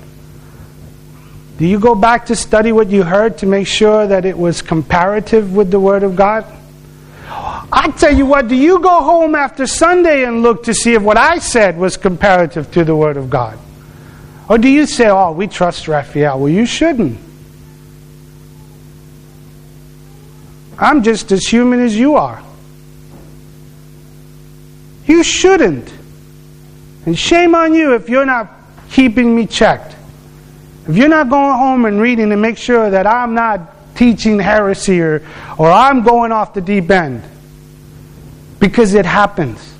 Do 1.56 1.66
you 1.66 1.80
go 1.80 1.96
back 1.96 2.26
to 2.26 2.36
study 2.36 2.70
what 2.70 2.88
you 2.88 3.02
heard 3.02 3.38
to 3.38 3.46
make 3.46 3.66
sure 3.66 4.06
that 4.06 4.24
it 4.24 4.38
was 4.38 4.62
comparative 4.62 5.56
with 5.56 5.72
the 5.72 5.80
Word 5.80 6.04
of 6.04 6.14
God? 6.14 6.44
I 7.30 7.92
tell 7.96 8.16
you 8.16 8.26
what, 8.26 8.46
do 8.46 8.54
you 8.54 8.78
go 8.78 9.02
home 9.02 9.34
after 9.34 9.66
Sunday 9.66 10.24
and 10.24 10.42
look 10.42 10.64
to 10.64 10.74
see 10.74 10.94
if 10.94 11.02
what 11.02 11.16
I 11.16 11.38
said 11.38 11.76
was 11.76 11.96
comparative 11.96 12.70
to 12.72 12.84
the 12.84 12.94
Word 12.94 13.16
of 13.16 13.28
God? 13.28 13.58
Or 14.48 14.56
do 14.56 14.68
you 14.68 14.86
say, 14.86 15.08
oh, 15.08 15.32
we 15.32 15.46
trust 15.46 15.88
Rafael? 15.88 16.40
Well, 16.40 16.48
you 16.48 16.64
shouldn't. 16.64 17.18
I'm 20.78 21.02
just 21.02 21.32
as 21.32 21.44
human 21.44 21.80
as 21.80 21.96
you 21.96 22.16
are. 22.16 22.42
You 25.06 25.22
shouldn't. 25.22 25.92
And 27.04 27.18
shame 27.18 27.54
on 27.54 27.74
you 27.74 27.94
if 27.94 28.08
you're 28.08 28.26
not 28.26 28.48
keeping 28.90 29.34
me 29.34 29.46
checked. 29.46 29.96
If 30.88 30.96
you're 30.96 31.08
not 31.08 31.28
going 31.28 31.58
home 31.58 31.84
and 31.84 32.00
reading 32.00 32.30
to 32.30 32.36
make 32.36 32.56
sure 32.56 32.90
that 32.90 33.06
I'm 33.06 33.34
not 33.34 33.96
teaching 33.96 34.38
heresy 34.38 35.00
or, 35.00 35.22
or 35.58 35.70
I'm 35.70 36.02
going 36.02 36.32
off 36.32 36.54
the 36.54 36.60
deep 36.60 36.90
end. 36.90 37.22
Because 38.60 38.94
it 38.94 39.04
happens. 39.04 39.74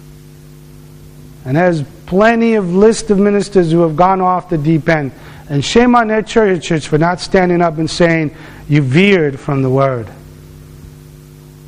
And 1.44 1.56
there's 1.56 1.82
plenty 2.08 2.54
of 2.54 2.74
list 2.74 3.10
of 3.10 3.18
ministers 3.18 3.70
who 3.70 3.82
have 3.82 3.94
gone 3.94 4.22
off 4.22 4.48
the 4.48 4.56
deep 4.56 4.88
end. 4.88 5.12
And 5.50 5.62
shame 5.62 5.94
on 5.94 6.08
their 6.08 6.22
church 6.22 6.88
for 6.88 6.96
not 6.96 7.20
standing 7.20 7.60
up 7.60 7.76
and 7.76 7.88
saying, 7.88 8.34
You 8.66 8.82
veered 8.82 9.38
from 9.38 9.62
the 9.62 9.68
Word. 9.68 10.08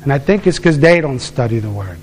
And 0.01 0.11
I 0.11 0.17
think 0.17 0.47
it's 0.47 0.57
because 0.57 0.79
they 0.79 0.99
don't 0.99 1.19
study 1.19 1.59
the 1.59 1.69
Word. 1.69 1.99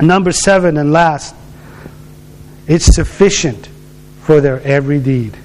Number 0.00 0.32
seven 0.32 0.78
and 0.78 0.90
last, 0.90 1.34
it's 2.66 2.86
sufficient 2.86 3.68
for 4.22 4.40
their 4.40 4.60
every 4.62 5.00
deed. 5.00 5.36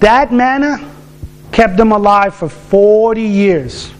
That 0.00 0.32
manna 0.32 0.90
kept 1.52 1.76
them 1.76 1.92
alive 1.92 2.34
for 2.34 2.48
40 2.48 3.20
years. 3.20 3.90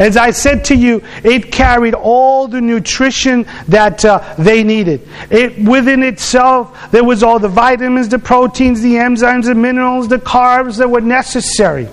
As 0.00 0.16
I 0.16 0.30
said 0.30 0.64
to 0.64 0.74
you, 0.74 1.02
it 1.22 1.52
carried 1.52 1.92
all 1.92 2.48
the 2.48 2.62
nutrition 2.62 3.44
that 3.68 4.02
uh, 4.02 4.34
they 4.38 4.64
needed. 4.64 5.06
It, 5.30 5.58
within 5.62 6.02
itself, 6.02 6.90
there 6.90 7.04
was 7.04 7.22
all 7.22 7.38
the 7.38 7.50
vitamins, 7.50 8.08
the 8.08 8.18
proteins, 8.18 8.80
the 8.80 8.94
enzymes, 8.94 9.44
the 9.44 9.54
minerals, 9.54 10.08
the 10.08 10.16
carbs 10.16 10.78
that 10.78 10.88
were 10.88 11.02
necessary. 11.02 11.86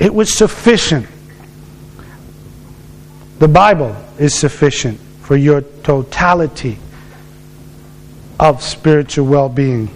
It 0.00 0.12
was 0.12 0.36
sufficient. 0.36 1.06
The 3.38 3.46
Bible 3.46 3.94
is 4.18 4.34
sufficient 4.34 4.98
for 5.20 5.36
your 5.36 5.60
totality 5.60 6.78
of 8.40 8.60
spiritual 8.60 9.26
well 9.26 9.48
being. 9.48 9.88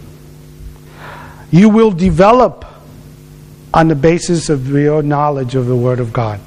You 1.51 1.68
will 1.68 1.91
develop 1.91 2.64
on 3.74 3.89
the 3.89 3.97
basis 3.97 4.51
of 4.51 4.68
your 4.68 5.03
knowledge 5.03 5.57
of 5.57 5.66
the 5.66 5.74
Word 5.74 5.99
of 5.99 6.12
God. 6.12 6.41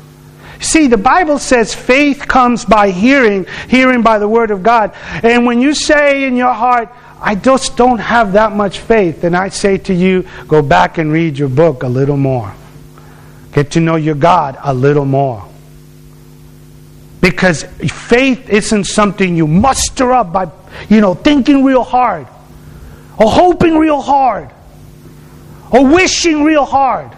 See, 0.61 0.87
the 0.87 0.97
Bible 0.97 1.39
says 1.39 1.73
faith 1.73 2.27
comes 2.27 2.65
by 2.65 2.91
hearing, 2.91 3.45
hearing 3.69 4.01
by 4.01 4.19
the 4.19 4.27
Word 4.27 4.51
of 4.51 4.61
God. 4.61 4.93
And 5.23 5.45
when 5.45 5.61
you 5.61 5.73
say 5.73 6.25
in 6.25 6.35
your 6.35 6.53
heart, 6.53 6.89
I 7.21 7.35
just 7.35 7.77
don't 7.77 7.99
have 7.99 8.33
that 8.33 8.53
much 8.53 8.79
faith, 8.79 9.21
then 9.21 9.35
I 9.35 9.49
say 9.49 9.77
to 9.77 9.93
you, 9.93 10.25
go 10.47 10.61
back 10.61 10.97
and 10.97 11.11
read 11.11 11.37
your 11.37 11.49
book 11.49 11.83
a 11.83 11.87
little 11.87 12.17
more. 12.17 12.53
Get 13.53 13.71
to 13.71 13.79
know 13.79 13.95
your 13.95 14.15
God 14.15 14.57
a 14.61 14.73
little 14.73 15.05
more. 15.05 15.45
Because 17.21 17.63
faith 17.63 18.49
isn't 18.49 18.85
something 18.85 19.35
you 19.35 19.47
muster 19.47 20.13
up 20.13 20.31
by, 20.31 20.49
you 20.87 21.01
know, 21.01 21.13
thinking 21.13 21.65
real 21.65 21.83
hard 21.83 22.27
or 23.17 23.29
hoping 23.29 23.77
real 23.77 24.01
hard 24.01 24.49
or 25.71 25.85
wishing 25.85 26.43
real 26.43 26.65
hard. 26.65 27.11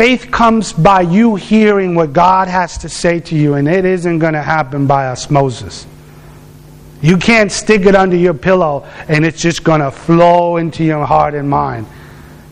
Faith 0.00 0.30
comes 0.30 0.72
by 0.72 1.02
you 1.02 1.34
hearing 1.34 1.94
what 1.94 2.14
God 2.14 2.48
has 2.48 2.78
to 2.78 2.88
say 2.88 3.20
to 3.20 3.36
you, 3.36 3.52
and 3.52 3.68
it 3.68 3.84
isn't 3.84 4.18
going 4.18 4.32
to 4.32 4.40
happen 4.40 4.86
by 4.86 5.08
osmosis. 5.08 5.86
You 7.02 7.18
can't 7.18 7.52
stick 7.52 7.84
it 7.84 7.94
under 7.94 8.16
your 8.16 8.32
pillow 8.32 8.88
and 9.08 9.26
it's 9.26 9.42
just 9.42 9.62
going 9.62 9.82
to 9.82 9.90
flow 9.90 10.56
into 10.56 10.84
your 10.84 11.04
heart 11.04 11.34
and 11.34 11.50
mind. 11.50 11.86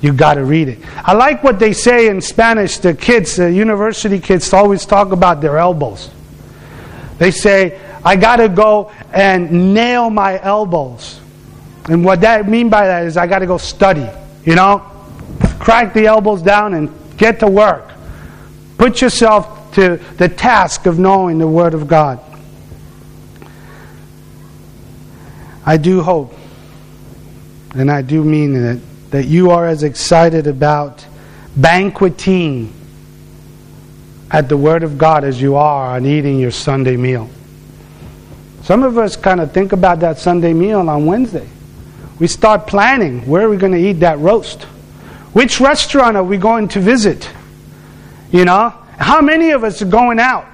You 0.03 0.12
got 0.12 0.34
to 0.34 0.44
read 0.44 0.68
it. 0.68 0.80
I 0.96 1.14
like 1.14 1.42
what 1.42 1.59
they 1.59 1.72
say 1.72 2.09
in 2.09 2.20
Spanish. 2.20 2.76
The 2.76 2.92
kids, 2.92 3.36
the 3.36 3.51
university 3.51 4.20
kids, 4.20 4.53
always 4.53 4.84
talk 4.84 5.12
about 5.12 5.40
their 5.40 5.57
elbows. 5.57 6.11
They 7.16 7.30
say, 7.30 7.80
I 8.05 8.16
got 8.16 8.36
to 8.36 8.51
go 8.51 8.92
and 9.11 9.72
nail 9.72 10.11
my 10.11 10.38
elbows. 10.42 11.18
And 11.88 12.05
what 12.05 12.20
that 12.20 12.46
mean 12.46 12.68
by 12.68 12.86
that 12.88 13.07
is 13.07 13.16
I 13.16 13.26
got 13.26 13.38
to 13.38 13.46
go 13.46 13.57
study. 13.57 14.07
You 14.44 14.55
know, 14.55 14.80
crack 15.59 15.94
the 15.94 16.05
elbows 16.05 16.42
down 16.42 16.74
and 16.74 16.94
get 17.18 17.40
to 17.40 17.46
work. 17.46 17.90
Put 18.78 19.02
yourself 19.02 19.74
to 19.74 19.96
the 20.16 20.28
task 20.28 20.86
of 20.86 20.98
knowing 20.98 21.38
the 21.38 21.46
Word 21.46 21.74
of 21.74 21.86
God. 21.86 22.20
I 25.66 25.76
do 25.76 26.00
hope, 26.00 26.32
and 27.74 27.90
I 27.90 28.00
do 28.00 28.24
mean 28.24 28.56
it, 28.56 29.10
that 29.10 29.26
you 29.26 29.50
are 29.50 29.66
as 29.66 29.82
excited 29.82 30.46
about 30.46 31.04
banqueting 31.56 32.72
at 34.30 34.48
the 34.48 34.56
Word 34.56 34.82
of 34.82 34.96
God 34.96 35.24
as 35.24 35.40
you 35.40 35.56
are 35.56 35.96
on 35.96 36.06
eating 36.06 36.38
your 36.38 36.50
Sunday 36.50 36.96
meal. 36.96 37.28
Some 38.62 38.82
of 38.82 38.96
us 38.98 39.16
kind 39.16 39.40
of 39.40 39.52
think 39.52 39.72
about 39.72 40.00
that 40.00 40.18
Sunday 40.18 40.52
meal 40.52 40.88
on 40.88 41.06
Wednesday. 41.06 41.48
We 42.18 42.26
start 42.26 42.66
planning 42.66 43.26
where 43.26 43.46
are 43.46 43.50
we 43.50 43.56
going 43.56 43.72
to 43.72 43.78
eat 43.78 44.00
that 44.00 44.18
roast? 44.18 44.66
Which 45.33 45.61
restaurant 45.61 46.16
are 46.16 46.24
we 46.24 46.37
going 46.37 46.68
to 46.68 46.81
visit? 46.81 47.29
You 48.33 48.45
know? 48.45 48.74
How 48.99 49.20
many 49.20 49.51
of 49.51 49.62
us 49.62 49.81
are 49.81 49.87
going 49.87 50.18
out? 50.18 50.47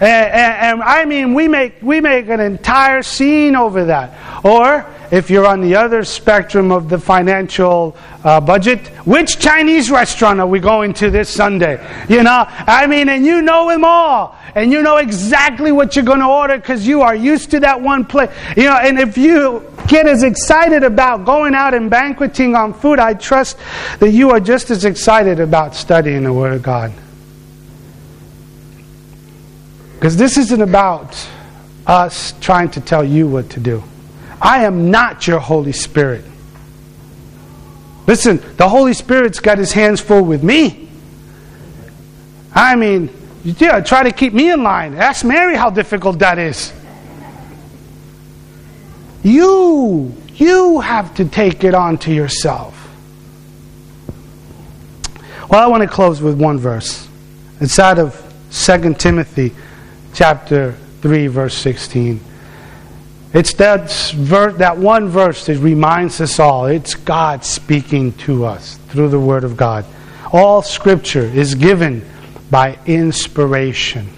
And, 0.00 0.02
and, 0.02 0.80
and, 0.80 0.82
I 0.82 1.04
mean, 1.04 1.34
we 1.34 1.46
make, 1.46 1.74
we 1.82 2.00
make 2.00 2.28
an 2.28 2.40
entire 2.40 3.02
scene 3.02 3.54
over 3.54 3.84
that. 3.84 4.44
Or, 4.44 4.86
if 5.10 5.28
you're 5.28 5.46
on 5.46 5.60
the 5.60 5.74
other 5.74 6.04
spectrum 6.04 6.70
of 6.70 6.88
the 6.88 6.98
financial 6.98 7.96
uh, 8.22 8.40
budget, 8.40 8.86
which 9.06 9.38
Chinese 9.38 9.90
restaurant 9.90 10.40
are 10.40 10.46
we 10.46 10.60
going 10.60 10.92
to 10.94 11.10
this 11.10 11.28
Sunday? 11.28 11.78
You 12.08 12.22
know, 12.22 12.44
I 12.48 12.86
mean, 12.86 13.08
and 13.08 13.24
you 13.24 13.42
know 13.42 13.68
them 13.68 13.84
all. 13.84 14.36
And 14.54 14.72
you 14.72 14.82
know 14.82 14.96
exactly 14.96 15.70
what 15.70 15.94
you're 15.94 16.04
going 16.04 16.20
to 16.20 16.26
order 16.26 16.56
because 16.56 16.86
you 16.86 17.02
are 17.02 17.14
used 17.14 17.52
to 17.52 17.60
that 17.60 17.80
one 17.80 18.04
place. 18.04 18.30
You 18.56 18.64
know, 18.64 18.76
and 18.76 18.98
if 18.98 19.16
you 19.16 19.64
get 19.86 20.06
as 20.06 20.22
excited 20.22 20.82
about 20.82 21.24
going 21.24 21.54
out 21.54 21.72
and 21.74 21.88
banqueting 21.88 22.56
on 22.56 22.74
food, 22.74 22.98
I 22.98 23.14
trust 23.14 23.58
that 24.00 24.10
you 24.10 24.30
are 24.30 24.40
just 24.40 24.70
as 24.70 24.84
excited 24.84 25.38
about 25.40 25.74
studying 25.74 26.24
the 26.24 26.32
Word 26.32 26.52
of 26.52 26.62
God. 26.62 26.92
Because 29.94 30.16
this 30.16 30.36
isn't 30.36 30.62
about 30.62 31.16
us 31.86 32.32
trying 32.40 32.70
to 32.70 32.80
tell 32.80 33.04
you 33.04 33.28
what 33.28 33.50
to 33.50 33.60
do. 33.60 33.82
I 34.40 34.64
am 34.64 34.90
not 34.90 35.26
your 35.26 35.38
Holy 35.38 35.72
Spirit. 35.72 36.24
Listen, 38.06 38.42
the 38.56 38.68
Holy 38.68 38.94
Spirit's 38.94 39.40
got 39.40 39.58
his 39.58 39.72
hands 39.72 40.00
full 40.00 40.22
with 40.22 40.42
me. 40.42 40.88
I 42.52 42.74
mean, 42.74 43.10
yeah, 43.44 43.80
try 43.80 44.02
to 44.02 44.12
keep 44.12 44.32
me 44.32 44.50
in 44.50 44.62
line. 44.62 44.94
Ask 44.94 45.24
Mary 45.24 45.56
how 45.56 45.70
difficult 45.70 46.18
that 46.18 46.38
is. 46.38 46.72
You, 49.22 50.14
you 50.34 50.80
have 50.80 51.14
to 51.16 51.26
take 51.26 51.62
it 51.62 51.74
on 51.74 51.98
to 51.98 52.12
yourself. 52.12 52.76
Well, 55.50 55.62
I 55.62 55.66
want 55.66 55.82
to 55.82 55.88
close 55.88 56.22
with 56.22 56.40
one 56.40 56.58
verse. 56.58 57.08
It's 57.60 57.78
out 57.78 57.98
of 57.98 58.16
2 58.50 58.94
Timothy 58.94 59.52
chapter 60.14 60.72
3, 61.02 61.26
verse 61.26 61.54
16. 61.54 62.20
It's 63.32 63.52
that, 63.54 63.92
ver- 64.16 64.52
that 64.54 64.76
one 64.76 65.08
verse 65.08 65.46
that 65.46 65.58
reminds 65.58 66.20
us 66.20 66.40
all 66.40 66.66
it's 66.66 66.94
God 66.94 67.44
speaking 67.44 68.12
to 68.14 68.44
us 68.44 68.76
through 68.88 69.08
the 69.08 69.20
Word 69.20 69.44
of 69.44 69.56
God. 69.56 69.84
All 70.32 70.62
Scripture 70.62 71.22
is 71.22 71.54
given 71.54 72.04
by 72.50 72.78
inspiration. 72.86 74.08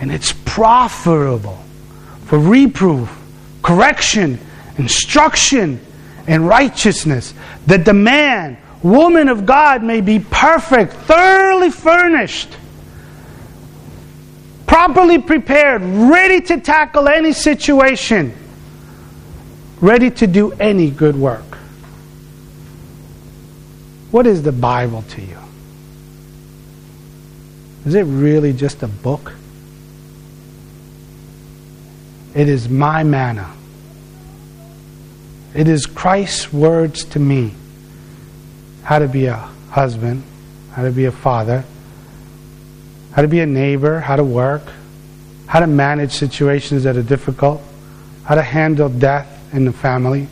And 0.00 0.10
it's 0.10 0.32
profitable 0.44 1.62
for 2.24 2.38
reproof, 2.38 3.16
correction, 3.62 4.38
instruction, 4.76 5.80
and 6.26 6.48
righteousness, 6.48 7.32
that 7.66 7.84
the 7.84 7.92
man, 7.92 8.58
woman 8.82 9.28
of 9.28 9.46
God 9.46 9.84
may 9.84 10.00
be 10.00 10.18
perfect, 10.18 10.92
thoroughly 10.92 11.70
furnished 11.70 12.56
properly 14.70 15.20
prepared, 15.20 15.82
ready 15.82 16.40
to 16.40 16.60
tackle 16.60 17.08
any 17.08 17.32
situation, 17.32 18.32
ready 19.80 20.12
to 20.12 20.28
do 20.28 20.52
any 20.52 20.92
good 20.92 21.16
work. 21.16 21.56
What 24.12 24.28
is 24.28 24.44
the 24.44 24.52
Bible 24.52 25.02
to 25.02 25.22
you? 25.22 25.38
Is 27.84 27.96
it 27.96 28.02
really 28.02 28.52
just 28.52 28.84
a 28.84 28.86
book? 28.86 29.32
It 32.36 32.48
is 32.48 32.68
my 32.68 33.02
manna. 33.02 33.50
It 35.52 35.66
is 35.66 35.84
Christ's 35.84 36.52
words 36.52 37.04
to 37.06 37.18
me 37.18 37.54
how 38.84 39.00
to 39.00 39.08
be 39.08 39.26
a 39.26 39.34
husband, 39.70 40.22
how 40.74 40.84
to 40.84 40.92
be 40.92 41.06
a 41.06 41.12
father, 41.12 41.64
how 43.12 43.22
to 43.22 43.28
be 43.28 43.40
a 43.40 43.46
neighbor, 43.46 44.00
how 44.00 44.16
to 44.16 44.24
work, 44.24 44.62
how 45.46 45.60
to 45.60 45.66
manage 45.66 46.12
situations 46.12 46.84
that 46.84 46.96
are 46.96 47.02
difficult, 47.02 47.60
how 48.24 48.34
to 48.34 48.42
handle 48.42 48.88
death 48.88 49.52
in 49.52 49.64
the 49.64 49.72
family, 49.72 50.28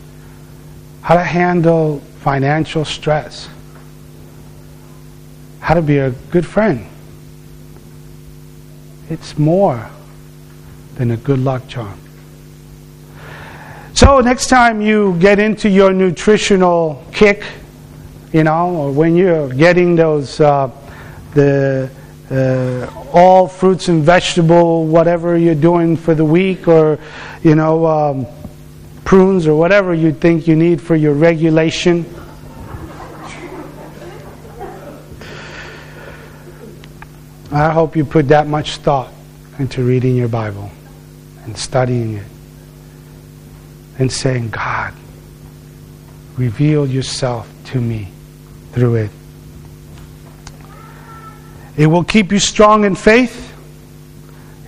how 1.01 1.15
to 1.15 1.23
handle 1.23 1.99
financial 2.21 2.85
stress, 2.85 3.49
how 5.59 5.73
to 5.73 5.81
be 5.81 5.97
a 5.97 6.11
good 6.31 6.45
friend. 6.45 6.85
It's 9.09 9.37
more 9.37 9.89
than 10.95 11.11
a 11.11 11.17
good 11.17 11.39
luck 11.39 11.67
charm. 11.67 11.99
So, 13.93 14.19
next 14.21 14.47
time 14.47 14.81
you 14.81 15.17
get 15.19 15.39
into 15.39 15.67
your 15.67 15.91
nutritional 15.91 17.03
kick, 17.11 17.43
you 18.31 18.45
know, 18.45 18.69
or 18.69 18.91
when 18.91 19.15
you're 19.15 19.49
getting 19.49 19.95
those, 19.95 20.39
uh, 20.39 20.69
the 21.33 21.89
uh, 22.31 22.91
all 23.13 23.47
fruits 23.47 23.87
and 23.87 24.03
vegetable, 24.03 24.85
whatever 24.85 25.37
you're 25.37 25.55
doing 25.55 25.97
for 25.97 26.13
the 26.13 26.25
week, 26.25 26.67
or 26.67 26.99
you 27.41 27.55
know, 27.55 27.85
um, 27.85 28.27
prunes 29.03 29.47
or 29.47 29.55
whatever 29.55 29.93
you 29.93 30.13
think 30.13 30.47
you 30.47 30.55
need 30.55 30.79
for 30.81 30.95
your 30.95 31.13
regulation. 31.13 32.05
I 37.51 37.71
hope 37.71 37.95
you 37.95 38.05
put 38.05 38.27
that 38.27 38.45
much 38.45 38.77
thought 38.77 39.11
into 39.57 39.83
reading 39.83 40.15
your 40.15 40.27
Bible 40.27 40.69
and 41.45 41.57
studying 41.57 42.17
it 42.17 42.27
and 43.97 44.11
saying, 44.11 44.51
God, 44.51 44.93
reveal 46.37 46.85
yourself 46.85 47.51
to 47.65 47.81
me 47.81 48.09
through 48.71 48.95
it. 48.95 49.11
It 51.79 51.87
will 51.87 52.03
keep 52.03 52.33
you 52.33 52.39
strong 52.39 52.83
in 52.83 52.93
faith. 52.93 53.55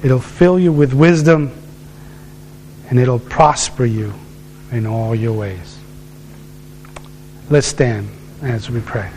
It'll 0.02 0.22
fill 0.22 0.58
you 0.58 0.72
with 0.72 0.94
wisdom. 0.94 1.52
And 2.90 2.98
it'll 2.98 3.20
prosper 3.20 3.84
you 3.84 4.14
in 4.72 4.88
all 4.88 5.14
your 5.14 5.34
ways. 5.34 5.78
Let's 7.50 7.68
stand 7.68 8.08
as 8.42 8.70
we 8.70 8.80
pray. 8.80 9.10